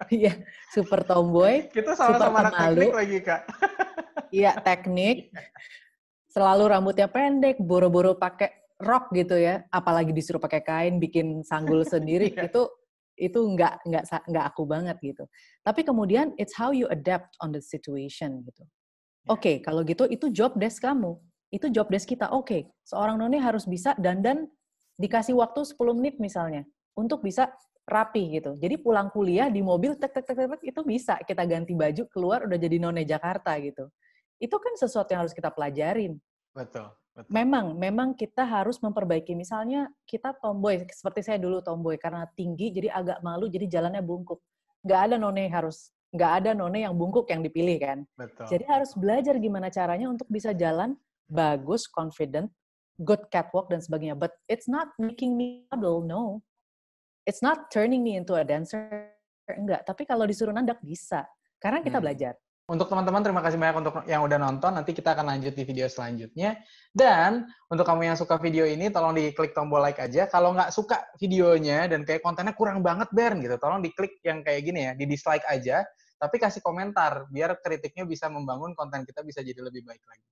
Iya, 0.09 0.33
super 0.73 1.05
tomboy. 1.05 1.69
Kita 1.69 1.93
sama-sama 1.93 2.49
anak 2.49 2.53
teknik 2.57 2.93
lagi 2.97 3.17
kak. 3.21 3.41
Iya, 4.33 4.57
teknik. 4.65 5.29
Selalu 6.33 6.73
rambutnya 6.73 7.05
pendek, 7.05 7.61
boro-boro 7.61 8.17
pakai 8.17 8.49
rok 8.81 9.13
gitu 9.13 9.37
ya. 9.37 9.61
Apalagi 9.69 10.09
disuruh 10.09 10.41
pakai 10.41 10.65
kain, 10.65 10.97
bikin 10.97 11.45
sanggul 11.45 11.85
sendiri. 11.85 12.33
Iya. 12.33 12.49
itu 12.49 12.65
itu 13.13 13.37
nggak 13.37 13.85
nggak 13.85 14.03
nggak 14.25 14.45
aku 14.49 14.65
banget 14.65 14.97
gitu. 15.05 15.29
Tapi 15.61 15.85
kemudian 15.85 16.33
it's 16.41 16.57
how 16.57 16.73
you 16.73 16.89
adapt 16.89 17.37
on 17.45 17.53
the 17.53 17.61
situation 17.61 18.41
gitu. 18.41 18.65
Ya. 18.65 19.29
Oke, 19.29 19.37
okay, 19.37 19.55
kalau 19.61 19.85
gitu 19.85 20.09
itu 20.09 20.33
job 20.33 20.57
desk 20.57 20.81
kamu. 20.81 21.13
Itu 21.53 21.69
job 21.69 21.93
desk 21.93 22.09
kita. 22.09 22.33
Oke, 22.33 22.41
okay, 22.41 22.61
seorang 22.81 23.21
noni 23.21 23.37
harus 23.37 23.69
bisa 23.69 23.93
dandan 24.01 24.49
dikasih 24.97 25.37
waktu 25.37 25.61
10 25.61 25.77
menit 25.93 26.17
misalnya 26.17 26.65
untuk 26.97 27.21
bisa 27.21 27.53
rapi 27.85 28.41
gitu. 28.41 28.57
Jadi 28.57 28.81
pulang 28.81 29.13
kuliah 29.13 29.53
di 29.53 29.61
mobil 29.61 29.93
tek 30.01 30.17
tek 30.17 30.25
tek 30.25 30.49
tek 30.49 30.61
itu 30.65 30.81
bisa 30.81 31.21
kita 31.21 31.45
ganti 31.45 31.77
baju 31.77 32.03
keluar 32.09 32.49
udah 32.49 32.57
jadi 32.57 32.81
none 32.81 33.05
Jakarta 33.05 33.53
gitu. 33.61 33.85
Itu 34.41 34.57
kan 34.57 34.73
sesuatu 34.73 35.13
yang 35.13 35.21
harus 35.27 35.35
kita 35.35 35.53
pelajarin. 35.53 36.17
Betul. 36.57 36.89
Betul. 37.13 37.29
Memang, 37.29 37.77
memang 37.77 38.09
kita 38.17 38.41
harus 38.41 38.81
memperbaiki. 38.81 39.37
Misalnya 39.37 39.85
kita 40.09 40.33
tomboy, 40.41 40.81
seperti 40.89 41.21
saya 41.21 41.37
dulu 41.37 41.61
tomboy 41.61 41.93
karena 42.01 42.25
tinggi, 42.33 42.73
jadi 42.73 42.89
agak 42.89 43.21
malu, 43.21 43.45
jadi 43.45 43.69
jalannya 43.69 44.01
bungkuk. 44.01 44.41
Gak 44.81 45.13
ada 45.13 45.15
none 45.21 45.45
harus, 45.45 45.93
gak 46.09 46.41
ada 46.41 46.57
none 46.57 46.81
yang 46.81 46.97
bungkuk 46.97 47.29
yang 47.29 47.45
dipilih 47.45 47.77
kan. 47.77 47.99
Betul. 48.17 48.49
Jadi 48.49 48.65
harus 48.65 48.97
belajar 48.97 49.37
gimana 49.37 49.69
caranya 49.69 50.09
untuk 50.09 50.25
bisa 50.25 50.57
jalan 50.57 50.97
bagus, 51.29 51.85
confident, 51.89 52.51
good 53.01 53.23
catwalk 53.29 53.69
dan 53.69 53.79
sebagainya. 53.79 54.15
But 54.17 54.35
it's 54.47 54.67
not 54.67 54.91
making 54.97 55.35
me 55.35 55.67
model, 55.71 56.03
no. 56.03 56.43
It's 57.23 57.39
not 57.39 57.71
turning 57.71 58.03
me 58.03 58.19
into 58.19 58.35
a 58.35 58.43
dancer, 58.43 59.11
enggak. 59.47 59.87
Tapi 59.87 60.03
kalau 60.03 60.27
disuruh 60.27 60.51
nandak 60.51 60.83
bisa. 60.83 61.23
karena 61.63 61.79
kita 61.79 61.97
hmm. 61.97 62.03
belajar. 62.03 62.33
Untuk 62.63 62.87
teman-teman, 62.87 63.19
terima 63.19 63.43
kasih 63.43 63.59
banyak 63.59 63.75
untuk 63.83 63.95
yang 64.07 64.23
udah 64.23 64.39
nonton. 64.39 64.71
Nanti 64.71 64.95
kita 64.95 65.15
akan 65.15 65.35
lanjut 65.35 65.51
di 65.51 65.63
video 65.67 65.83
selanjutnya. 65.91 66.63
Dan 66.95 67.43
untuk 67.67 67.83
kamu 67.83 68.07
yang 68.07 68.15
suka 68.15 68.39
video 68.39 68.63
ini, 68.63 68.87
tolong 68.87 69.11
diklik 69.11 69.51
tombol 69.51 69.83
like 69.83 69.99
aja. 69.99 70.31
Kalau 70.31 70.55
nggak 70.55 70.71
suka 70.71 71.11
videonya 71.19 71.91
dan 71.91 72.07
kayak 72.07 72.23
kontennya 72.23 72.55
kurang 72.55 72.79
banget, 72.79 73.11
Bern, 73.11 73.43
gitu, 73.43 73.59
tolong 73.59 73.83
diklik 73.83 74.15
yang 74.23 74.47
kayak 74.47 74.63
gini 74.63 74.79
ya, 74.87 74.91
di 74.95 75.03
dislike 75.03 75.43
aja. 75.51 75.83
Tapi 76.15 76.39
kasih 76.39 76.63
komentar, 76.63 77.27
biar 77.27 77.59
kritiknya 77.59 78.07
bisa 78.07 78.31
membangun 78.31 78.71
konten 78.79 79.03
kita 79.03 79.27
bisa 79.27 79.43
jadi 79.43 79.59
lebih 79.59 79.83
baik 79.83 80.03
lagi. 80.07 80.27